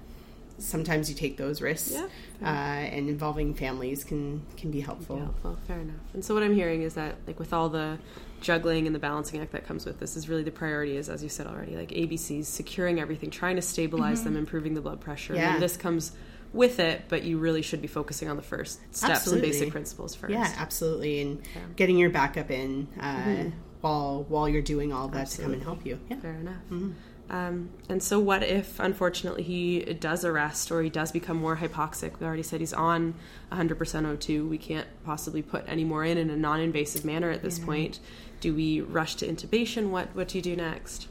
sometimes 0.60 1.10
you 1.10 1.16
take 1.16 1.38
those 1.38 1.62
risks, 1.62 1.94
yeah, 1.94 2.08
uh, 2.42 2.46
and 2.46 3.10
involving 3.10 3.54
families 3.54 4.04
can 4.04 4.42
can 4.58 4.72
be 4.72 4.82
helpful. 4.82 5.18
Be 5.18 5.22
helpful. 5.24 5.58
Fair 5.68 5.80
enough. 5.80 5.96
And 6.14 6.24
so 6.24 6.34
what 6.34 6.44
I'm 6.44 6.56
hearing 6.56 6.82
is 6.82 6.96
that 6.96 7.16
like 7.28 7.40
with 7.40 7.54
all 7.54 7.70
the 7.70 8.00
juggling 8.42 8.86
and 8.86 8.96
the 8.96 9.00
balancing 9.00 9.42
act 9.42 9.52
that 9.52 9.66
comes 9.66 9.86
with 9.86 10.00
this 10.00 10.16
is 10.16 10.30
really 10.30 10.44
the 10.44 10.52
priority 10.52 10.96
is 10.96 11.10
as 11.10 11.24
you 11.24 11.30
said 11.30 11.48
already 11.48 11.76
like 11.76 11.90
abcs 11.90 12.46
securing 12.46 13.00
everything 13.00 13.30
trying 13.30 13.56
to 13.56 13.62
stabilize 13.62 14.20
mm-hmm. 14.20 14.26
them 14.26 14.38
improving 14.38 14.74
the 14.74 14.82
blood 14.82 15.02
pressure 15.02 15.34
yeah. 15.34 15.54
and 15.54 15.62
this 15.62 15.76
comes 15.76 16.12
with 16.54 16.80
it 16.80 17.04
but 17.10 17.24
you 17.24 17.38
really 17.38 17.62
should 17.62 17.82
be 17.82 17.88
focusing 17.88 18.30
on 18.30 18.36
the 18.36 18.42
first 18.42 18.80
steps 18.96 19.12
absolutely. 19.12 19.48
and 19.48 19.54
basic 19.54 19.72
principles 19.72 20.16
first 20.16 20.32
yeah 20.32 20.54
absolutely 20.58 21.22
and 21.22 21.42
yeah. 21.56 21.62
getting 21.76 21.98
your 21.98 22.10
backup 22.10 22.52
in 22.52 22.88
uh, 23.00 23.16
mm-hmm. 23.16 23.50
while 23.82 24.24
while 24.30 24.48
you're 24.48 24.62
doing 24.62 24.94
all 24.94 25.08
that 25.08 25.22
absolutely. 25.22 25.60
to 25.60 25.66
come 25.66 25.72
and 25.72 25.82
help 25.82 25.86
you 25.86 26.00
yeah 26.10 26.20
fair 26.22 26.36
enough 26.36 26.64
mm-hmm. 26.66 26.92
Um, 27.30 27.70
and 27.90 28.02
so, 28.02 28.20
what 28.20 28.44
if, 28.44 28.80
unfortunately, 28.80 29.44
he 29.44 29.80
does 29.94 30.24
arrest 30.24 30.72
or 30.72 30.82
he 30.82 30.90
does 30.90 31.12
become 31.12 31.38
more 31.38 31.58
hypoxic? 31.58 32.20
We 32.20 32.26
already 32.26 32.44
said 32.44 32.60
he's 32.60 32.74
on 32.74 33.16
100% 33.52 33.78
O2. 33.78 34.48
We 34.48 34.58
can't 34.58 34.88
possibly 35.04 35.42
put 35.42 35.66
any 35.68 35.84
more 35.84 36.06
in 36.06 36.18
in 36.18 36.30
a 36.30 36.38
non 36.38 36.60
invasive 36.60 37.04
manner 37.04 37.30
at 37.30 37.42
this 37.42 37.60
yeah. 37.60 37.66
point. 37.66 38.00
Do 38.40 38.54
we 38.54 38.82
rush 38.82 39.16
to 39.16 39.28
intubation? 39.28 39.90
What, 39.90 40.16
what 40.16 40.30
do 40.30 40.38
you 40.38 40.42
do 40.42 40.56
next? 40.56 41.08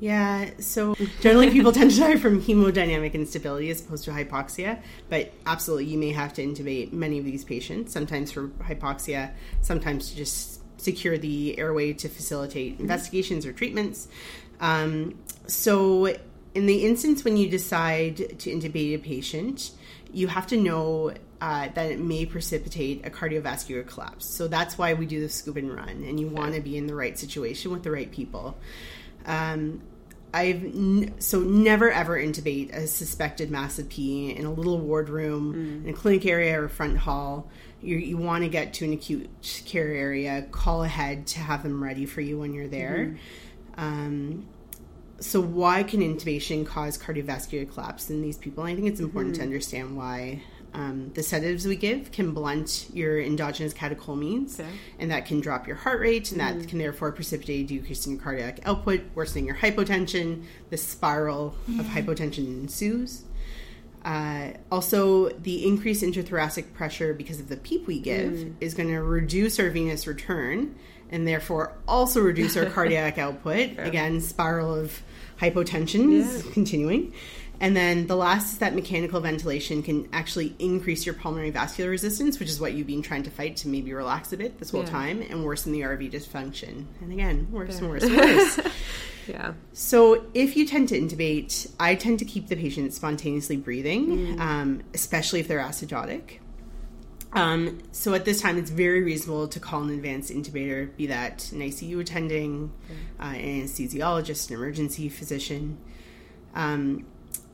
Yeah, 0.00 0.50
so 0.58 0.94
generally 1.20 1.50
people 1.50 1.72
tend 1.72 1.90
to 1.90 1.98
die 1.98 2.16
from 2.16 2.40
hemodynamic 2.40 3.12
instability 3.12 3.70
as 3.70 3.82
opposed 3.82 4.04
to 4.06 4.12
hypoxia, 4.12 4.80
but 5.10 5.30
absolutely 5.44 5.86
you 5.86 5.98
may 5.98 6.10
have 6.12 6.32
to 6.34 6.42
intubate 6.42 6.92
many 6.92 7.18
of 7.18 7.26
these 7.26 7.44
patients, 7.44 7.92
sometimes 7.92 8.32
for 8.32 8.48
hypoxia, 8.48 9.32
sometimes 9.60 10.10
to 10.10 10.16
just 10.16 10.60
secure 10.80 11.18
the 11.18 11.58
airway 11.58 11.92
to 11.92 12.08
facilitate 12.08 12.74
mm-hmm. 12.74 12.82
investigations 12.82 13.44
or 13.44 13.52
treatments. 13.52 14.08
Um, 14.60 15.18
so, 15.46 16.14
in 16.54 16.66
the 16.66 16.84
instance 16.84 17.24
when 17.24 17.36
you 17.36 17.48
decide 17.48 18.16
to 18.16 18.50
intubate 18.50 18.94
a 18.94 18.98
patient, 18.98 19.70
you 20.12 20.28
have 20.28 20.46
to 20.48 20.56
know 20.56 21.14
uh, 21.40 21.68
that 21.74 21.90
it 21.90 21.98
may 21.98 22.26
precipitate 22.26 23.06
a 23.06 23.10
cardiovascular 23.10 23.86
collapse. 23.86 24.26
So 24.26 24.46
that's 24.48 24.76
why 24.76 24.94
we 24.94 25.06
do 25.06 25.20
the 25.20 25.28
scoop 25.28 25.56
and 25.56 25.74
run, 25.74 26.04
and 26.04 26.20
you 26.20 26.28
want 26.28 26.54
to 26.54 26.60
be 26.60 26.76
in 26.76 26.86
the 26.86 26.94
right 26.94 27.18
situation 27.18 27.70
with 27.70 27.82
the 27.82 27.90
right 27.90 28.10
people. 28.10 28.58
Um, 29.26 29.80
I've 30.32 30.62
n- 30.62 31.14
so 31.18 31.40
never 31.40 31.90
ever 31.90 32.16
intubate 32.16 32.72
a 32.74 32.86
suspected 32.86 33.50
massive 33.50 33.88
P 33.88 34.30
in 34.30 34.44
a 34.44 34.52
little 34.52 34.78
ward 34.78 35.08
room, 35.08 35.82
in 35.84 35.90
a 35.90 35.96
clinic 35.96 36.24
area 36.26 36.60
or 36.62 36.68
front 36.68 36.98
hall. 36.98 37.48
You, 37.82 37.96
you 37.96 38.18
want 38.18 38.44
to 38.44 38.50
get 38.50 38.74
to 38.74 38.84
an 38.84 38.92
acute 38.92 39.28
care 39.64 39.88
area, 39.88 40.42
call 40.50 40.84
ahead 40.84 41.26
to 41.28 41.40
have 41.40 41.62
them 41.62 41.82
ready 41.82 42.04
for 42.04 42.20
you 42.20 42.38
when 42.38 42.52
you're 42.52 42.68
there. 42.68 43.16
Um, 43.76 44.46
so 45.18 45.40
why 45.40 45.82
can 45.82 46.00
intubation 46.00 46.66
cause 46.66 46.96
cardiovascular 46.96 47.70
collapse 47.72 48.08
in 48.10 48.22
these 48.22 48.38
people? 48.38 48.64
I 48.64 48.74
think 48.74 48.86
it's 48.88 49.00
important 49.00 49.34
to 49.36 49.42
understand 49.42 49.96
why. 49.96 50.42
Um, 50.72 51.10
the 51.14 51.22
sedatives 51.24 51.66
we 51.66 51.74
give 51.74 52.12
can 52.12 52.30
blunt 52.32 52.86
your 52.94 53.20
endogenous 53.20 53.74
catecholamines, 53.74 54.60
Okay. 54.60 54.68
and 55.00 55.10
that 55.10 55.26
can 55.26 55.40
drop 55.40 55.66
your 55.66 55.74
heart 55.74 55.98
rate, 55.98 56.30
and 56.30 56.38
that 56.40 56.68
can 56.68 56.78
therefore 56.78 57.10
precipitate 57.10 57.64
a 57.64 57.66
decrease 57.66 58.06
in 58.06 58.12
your 58.12 58.20
cardiac 58.22 58.60
output, 58.64 59.00
worsening 59.16 59.46
your 59.46 59.56
hypotension. 59.56 60.44
The 60.70 60.76
spiral 60.76 61.56
of 61.76 61.86
hypotension 61.86 62.46
ensues. 62.46 63.24
Uh, 64.04 64.50
also, 64.70 65.30
the 65.30 65.66
increased 65.66 66.04
intrathoracic 66.04 66.72
pressure 66.72 67.12
because 67.14 67.40
of 67.40 67.48
the 67.48 67.56
PEEP 67.56 67.88
we 67.88 67.98
give 67.98 68.52
is 68.60 68.72
going 68.74 68.90
to 68.90 69.02
reduce 69.02 69.58
our 69.58 69.70
venous 69.70 70.06
return 70.06 70.76
and 71.10 71.26
therefore 71.28 71.72
also 71.86 72.20
reduce 72.20 72.56
our 72.56 72.66
cardiac 72.70 73.18
output. 73.18 73.78
Again, 73.78 74.20
spiral 74.20 74.74
of 74.74 75.02
hypotension 75.40 76.12
is 76.12 76.44
Yeah. 76.46 76.52
continuing. 76.52 77.12
And 77.62 77.76
then 77.76 78.06
the 78.06 78.16
last 78.16 78.54
is 78.54 78.58
that 78.60 78.74
mechanical 78.74 79.20
ventilation 79.20 79.82
can 79.82 80.08
actually 80.14 80.54
increase 80.58 81.04
your 81.04 81.14
pulmonary 81.14 81.50
vascular 81.50 81.90
resistance, 81.90 82.38
which 82.40 82.48
is 82.48 82.58
what 82.58 82.72
you've 82.72 82.86
been 82.86 83.02
trying 83.02 83.22
to 83.24 83.30
fight 83.30 83.56
to 83.56 83.68
maybe 83.68 83.92
relax 83.92 84.32
a 84.32 84.38
bit 84.38 84.58
this 84.58 84.70
whole 84.70 84.80
Yeah. 84.84 84.88
time 84.90 85.22
and 85.28 85.44
worsen 85.44 85.72
the 85.72 85.82
RV 85.82 86.08
dysfunction. 86.10 86.86
And 87.02 87.12
again, 87.12 87.48
worse 87.50 87.78
and 87.78 87.90
worse 87.90 88.02
and 88.04 88.16
worse. 88.16 88.60
Yeah. 89.28 89.52
So, 89.74 90.24
if 90.34 90.56
you 90.56 90.66
tend 90.66 90.88
to 90.88 90.98
intubate, 90.98 91.70
I 91.78 91.94
tend 91.94 92.18
to 92.20 92.24
keep 92.24 92.48
the 92.48 92.56
patient 92.56 92.92
spontaneously 92.94 93.58
breathing, 93.58 94.40
um, 94.40 94.82
especially 94.92 95.38
if 95.38 95.46
they're 95.46 95.60
acidotic. 95.60 96.38
Um, 97.32 97.78
so, 97.92 98.14
at 98.14 98.24
this 98.24 98.40
time, 98.40 98.58
it's 98.58 98.70
very 98.70 99.02
reasonable 99.02 99.46
to 99.48 99.60
call 99.60 99.82
an 99.82 99.90
advanced 99.90 100.30
intubator, 100.32 100.94
be 100.96 101.06
that 101.06 101.50
an 101.52 101.60
ICU 101.60 102.00
attending, 102.00 102.72
uh, 103.20 103.24
an 103.24 103.62
anesthesiologist, 103.64 104.48
an 104.48 104.56
emergency 104.56 105.08
physician. 105.08 105.78
Um, 106.54 107.06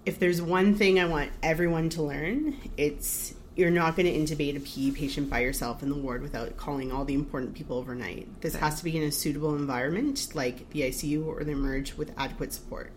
if 0.07 0.19
there's 0.19 0.41
one 0.41 0.75
thing 0.77 0.99
I 0.99 1.05
want 1.05 1.31
everyone 1.43 1.91
to 1.91 2.03
learn, 2.03 2.57
it's 2.77 3.35
you're 3.55 3.71
not 3.71 3.97
going 3.97 4.07
to 4.07 4.12
intubate 4.35 4.55
a 4.57 4.61
PE 4.61 4.91
patient 4.99 5.29
by 5.31 5.41
yourself 5.41 5.83
in 5.83 5.89
the 5.89 5.95
ward 5.95 6.23
without 6.23 6.57
calling 6.59 6.93
all 6.93 7.05
the 7.07 7.15
important 7.15 7.55
people 7.55 7.77
overnight. 7.79 8.29
This 8.43 8.55
has 8.55 8.79
to 8.79 8.85
be 8.85 8.97
in 8.97 9.03
a 9.03 9.11
suitable 9.11 9.57
environment, 9.57 10.29
like 10.35 10.69
the 10.71 10.83
ICU 10.83 11.25
or 11.27 11.43
the 11.43 11.53
emerge, 11.53 11.95
with 11.95 12.12
adequate 12.19 12.53
support. 12.53 12.93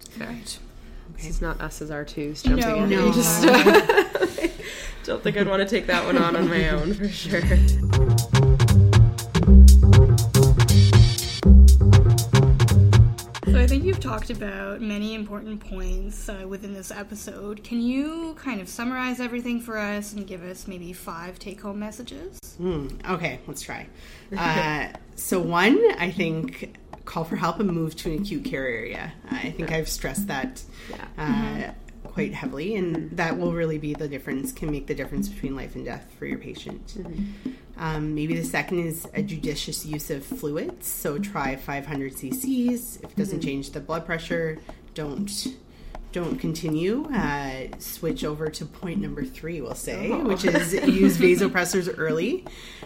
This 1.16 1.26
is 1.26 1.42
not 1.42 1.60
us 1.62 1.82
as 1.82 1.90
R2s 1.90 2.44
jumping 2.44 2.66
No. 2.68 2.84
in. 2.84 2.90
No. 2.90 3.06
You 3.08 3.14
Just, 3.14 3.42
don't 5.10 5.24
think 5.24 5.38
I'd 5.38 5.48
want 5.48 5.68
to 5.68 5.68
take 5.68 5.88
that 5.88 6.06
one 6.06 6.20
on 6.20 6.36
on 6.36 6.48
my 6.48 6.70
own 6.70 6.94
for 6.94 7.10
sure. 7.10 7.42
So 13.52 13.58
I 13.58 13.66
think 13.66 13.86
you've 13.86 14.00
talked 14.00 14.30
about 14.30 14.82
many 14.82 15.16
important 15.16 15.68
points 15.68 16.30
uh, 16.30 16.46
within 16.48 16.76
this 16.76 16.92
episode. 16.92 17.64
Can 17.64 17.82
you 17.82 18.36
kind 18.38 18.62
of 18.62 18.70
summarize 18.70 19.20
everything 19.20 19.60
for 19.60 19.80
us 19.80 20.14
and 20.14 20.28
give 20.28 20.44
us 20.44 20.68
maybe 20.68 20.94
five 20.94 21.40
take-home 21.40 21.80
messages? 21.80 22.38
Hmm, 22.60 22.90
okay, 23.10 23.40
let's 23.48 23.64
try. 23.64 23.88
Uh, 24.38 24.90
so, 25.16 25.40
one, 25.40 25.80
I 25.98 26.12
think 26.12 26.78
call 27.06 27.24
for 27.24 27.36
help 27.36 27.60
and 27.60 27.72
move 27.72 27.96
to 27.96 28.12
an 28.12 28.22
acute 28.22 28.46
care 28.46 28.68
area. 28.68 29.12
I 29.32 29.50
think 29.50 29.72
I've 29.72 29.90
stressed 29.90 30.28
that 30.28 30.62
uh, 31.18 31.72
quite 32.14 32.34
heavily, 32.34 32.76
and 32.76 33.12
that 33.12 33.38
will 33.38 33.54
really 33.54 33.78
be 33.78 33.94
the 33.94 34.08
difference, 34.08 34.52
can 34.52 34.72
make 34.72 34.88
the 34.88 34.96
difference 34.96 35.30
between 35.30 35.56
life 35.56 35.76
and 35.76 35.86
death 35.86 36.06
for 36.18 36.26
your 36.26 36.38
patient. 36.40 36.98
Um, 37.78 38.14
maybe 38.16 38.36
the 38.36 38.44
second 38.44 38.80
is 38.80 39.08
a 39.14 39.22
judicious 39.22 39.86
use 39.86 40.10
of 40.10 40.26
fluids. 40.26 40.88
So, 40.88 41.18
try 41.18 41.56
500 41.56 42.14
cc's. 42.14 42.98
If 42.98 43.12
it 43.12 43.16
doesn't 43.16 43.42
change 43.42 43.72
the 43.72 43.80
blood 43.80 44.06
pressure, 44.06 44.60
don't. 44.94 45.32
Don't 46.12 46.40
continue. 46.40 47.06
Uh, 47.14 47.68
switch 47.78 48.24
over 48.24 48.50
to 48.50 48.66
point 48.66 49.00
number 49.00 49.24
three, 49.24 49.62
we'll 49.62 49.76
say, 49.76 50.10
Oh. 50.12 50.24
which 50.28 50.44
is 50.44 50.74
use 50.88 51.18
vasopressors 51.20 51.94
early. 52.00 52.46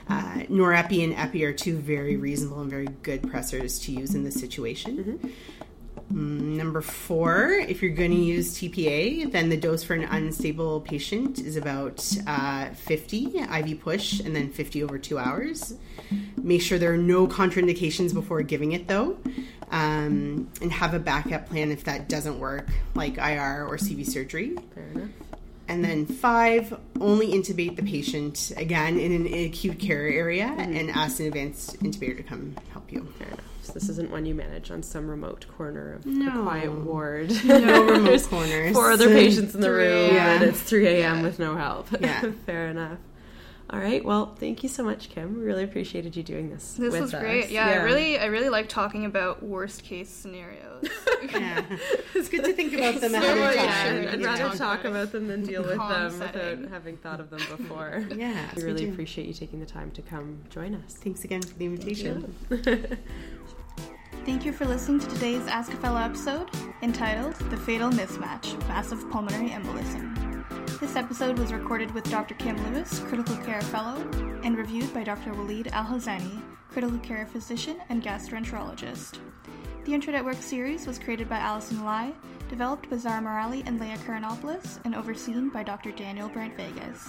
Uh, 0.10 0.40
Norepi 0.50 1.06
and 1.06 1.14
Epi 1.14 1.46
are 1.46 1.54
two 1.54 1.78
very 1.78 2.18
reasonable 2.18 2.60
and 2.60 2.70
very 2.70 2.90
good 3.02 3.22
pressors 3.22 3.82
to 3.86 3.94
use 3.94 4.14
in 4.14 4.26
this 4.26 4.38
situation. 4.38 5.22
Mm, 5.24 5.32
Number 6.14 6.82
four, 6.82 7.50
if 7.50 7.82
you're 7.82 7.96
going 7.96 8.12
to 8.12 8.18
use 8.18 8.56
TPA, 8.56 9.32
then 9.32 9.50
the 9.50 9.58
dose 9.58 9.84
for 9.84 9.96
an 9.96 10.04
unstable 10.04 10.82
patient 10.82 11.40
is 11.40 11.56
about 11.56 12.08
uh, 12.28 12.70
50 12.70 13.40
IV 13.40 13.80
push 13.80 14.20
and 14.20 14.36
then 14.36 14.50
50 14.50 14.84
over 14.84 15.00
two 15.00 15.18
hours. 15.18 15.74
Make 16.38 16.62
sure 16.62 16.78
there 16.78 16.94
are 16.94 16.98
no 16.98 17.28
contraindications 17.28 18.14
before 18.14 18.44
giving 18.44 18.74
it 18.74 18.88
though, 18.88 19.18
um, 19.72 20.52
and 20.62 20.72
have 20.72 20.94
a 20.94 21.00
backup 21.00 21.50
plan 21.50 21.72
if 21.72 21.84
that 21.86 22.10
doesn't 22.10 22.38
work, 22.38 22.68
like 22.94 23.18
IR 23.18 23.66
or 23.66 23.78
CV 23.78 24.06
surgery. 24.06 24.56
Fair 24.76 24.84
enough. 24.94 25.10
And 25.68 25.84
then 25.84 26.06
five, 26.06 26.78
only 27.00 27.28
intubate 27.32 27.76
the 27.78 27.84
patient 27.84 28.52
again 28.58 29.00
in 29.00 29.12
an 29.14 29.34
acute 29.34 29.80
care 29.80 30.08
area 30.08 30.48
mm-hmm. 30.48 30.76
and 30.76 30.90
ask 30.92 31.20
an 31.20 31.28
advanced 31.28 31.80
intubator 31.82 32.18
to 32.18 32.24
come 32.24 32.56
help 32.72 32.92
you. 32.92 33.08
Fair 33.18 33.28
enough. 33.28 33.40
So 33.62 33.72
this 33.72 33.88
isn't 33.88 34.12
one 34.12 34.26
you 34.26 34.36
manage 34.36 34.72
on 34.72 34.84
some 34.84 35.08
remote 35.08 35.46
corner 35.58 35.94
of 35.94 36.06
No. 36.06 36.42
a 36.42 36.44
quiet 36.44 36.72
ward. 36.72 37.32
No 37.46 37.86
remote 37.86 38.24
corners. 38.30 38.74
Four 38.74 38.92
other 38.92 39.08
patients 39.08 39.56
in 39.56 39.62
the 39.62 39.72
room, 39.72 40.16
a.m. 40.16 40.42
and 40.42 40.44
it's 40.44 40.62
3 40.62 40.86
a.m. 40.88 41.24
with 41.24 41.40
no 41.40 41.56
help. 41.56 41.88
Yeah. 42.00 42.32
Fair 42.46 42.68
enough. 42.68 42.98
All 43.74 43.80
right. 43.80 44.06
Well, 44.06 44.36
thank 44.36 44.62
you 44.62 44.70
so 44.70 44.84
much, 44.84 45.10
Kim. 45.10 45.36
We 45.36 45.44
really 45.44 45.64
appreciated 45.64 46.16
you 46.16 46.22
doing 46.22 46.52
this. 46.52 46.74
This 46.74 46.92
with 46.94 47.02
was 47.02 47.14
us. 47.16 47.20
great. 47.22 47.50
Yeah, 47.50 47.66
I 47.68 47.76
really, 47.84 48.20
I 48.20 48.26
really 48.26 48.50
like 48.50 48.70
talking 48.70 49.04
about 49.06 49.42
worst 49.42 49.84
case 49.84 50.10
scenarios. 50.10 50.60
Yeah. 51.32 51.64
It's 52.16 52.30
good 52.30 52.44
to 52.44 52.54
think 52.54 52.74
about 52.74 53.02
them 53.02 53.16
ahead 53.16 53.38
of 53.38 53.56
time. 53.56 54.08
I'd 54.14 54.24
rather 54.24 54.44
Talk 54.50 54.58
talk 54.58 54.80
about 54.82 54.92
about 54.92 55.12
them 55.14 55.28
than 55.28 55.44
deal 55.44 55.64
with 55.64 55.78
them 55.78 56.12
setting. 56.12 56.62
without 56.62 56.72
having 56.72 56.98
thought 56.98 57.20
of 57.20 57.30
them 57.32 57.40
before. 57.58 58.06
Yeah, 58.16 58.50
We 58.56 58.64
really 58.64 58.86
too. 58.86 58.92
appreciate 58.92 59.26
you 59.28 59.34
taking 59.34 59.60
the 59.60 59.66
time 59.66 59.90
to 59.92 60.02
come 60.04 60.40
join 60.50 60.76
us. 60.76 60.94
Thanks 60.96 61.24
again 61.24 61.42
for 61.42 61.56
the 61.58 61.66
invitation. 61.66 62.36
Thank 64.26 64.46
you 64.46 64.54
for 64.54 64.66
listening 64.66 65.00
to 65.00 65.08
today's 65.08 65.48
Ask 65.48 65.74
a 65.74 65.78
Fellow 65.78 66.00
episode 66.00 66.50
entitled 66.84 67.34
The 67.50 67.58
Fatal 67.58 67.90
Mismatch 67.90 68.58
Massive 68.68 69.10
Pulmonary 69.10 69.50
Embolism. 69.50 70.23
This 70.84 70.98
episode 70.98 71.40
was 71.40 71.54
recorded 71.54 71.92
with 71.92 72.12
Dr. 72.12 72.36
Kim 72.36 72.58
Lewis, 72.66 73.00
Critical 73.00 73.38
Care 73.38 73.62
Fellow, 73.62 74.06
and 74.44 74.58
reviewed 74.58 74.94
by 74.94 75.06
Dr. 75.06 75.34
Waleed 75.34 75.72
Alhazzani, 75.72 76.44
Critical 76.68 77.00
Care 77.00 77.26
Physician 77.26 77.78
and 77.88 78.04
Gastroenterologist. 78.04 79.20
The 79.86 79.94
Internet 79.94 80.26
Work 80.26 80.42
series 80.42 80.86
was 80.86 81.00
created 81.00 81.30
by 81.30 81.38
Allison 81.38 81.86
Lai, 81.86 82.12
developed 82.50 82.90
by 82.90 82.98
Zara 82.98 83.22
Morali 83.22 83.66
and 83.66 83.80
Leah 83.80 83.98
Karanopoulos, 84.00 84.80
and 84.84 84.94
overseen 84.94 85.48
by 85.48 85.64
Dr. 85.64 85.92
Daniel 85.94 86.28
Brandt 86.28 86.58
Vegas. 86.58 87.08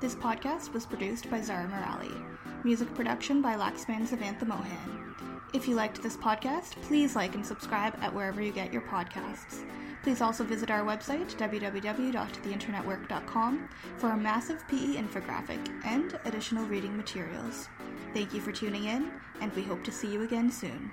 This 0.00 0.14
podcast 0.14 0.72
was 0.72 0.86
produced 0.86 1.30
by 1.30 1.42
Zara 1.42 1.68
Morali. 1.68 2.64
Music 2.64 2.92
production 2.94 3.42
by 3.42 3.56
Laxman 3.56 4.08
Savantha 4.08 4.46
Mohan. 4.46 5.11
If 5.52 5.68
you 5.68 5.74
liked 5.74 6.02
this 6.02 6.16
podcast, 6.16 6.80
please 6.82 7.14
like 7.14 7.34
and 7.34 7.44
subscribe 7.44 7.94
at 8.00 8.14
wherever 8.14 8.40
you 8.40 8.52
get 8.52 8.72
your 8.72 8.80
podcasts. 8.82 9.64
Please 10.02 10.22
also 10.22 10.44
visit 10.44 10.70
our 10.70 10.82
website, 10.82 11.36
www.theinternetwork.com, 11.36 13.68
for 13.98 14.10
a 14.10 14.16
massive 14.16 14.66
PE 14.66 14.96
infographic 14.96 15.60
and 15.84 16.18
additional 16.24 16.64
reading 16.66 16.96
materials. 16.96 17.68
Thank 18.14 18.32
you 18.32 18.40
for 18.40 18.50
tuning 18.50 18.84
in, 18.84 19.10
and 19.40 19.52
we 19.54 19.62
hope 19.62 19.84
to 19.84 19.92
see 19.92 20.10
you 20.10 20.22
again 20.22 20.50
soon. 20.50 20.90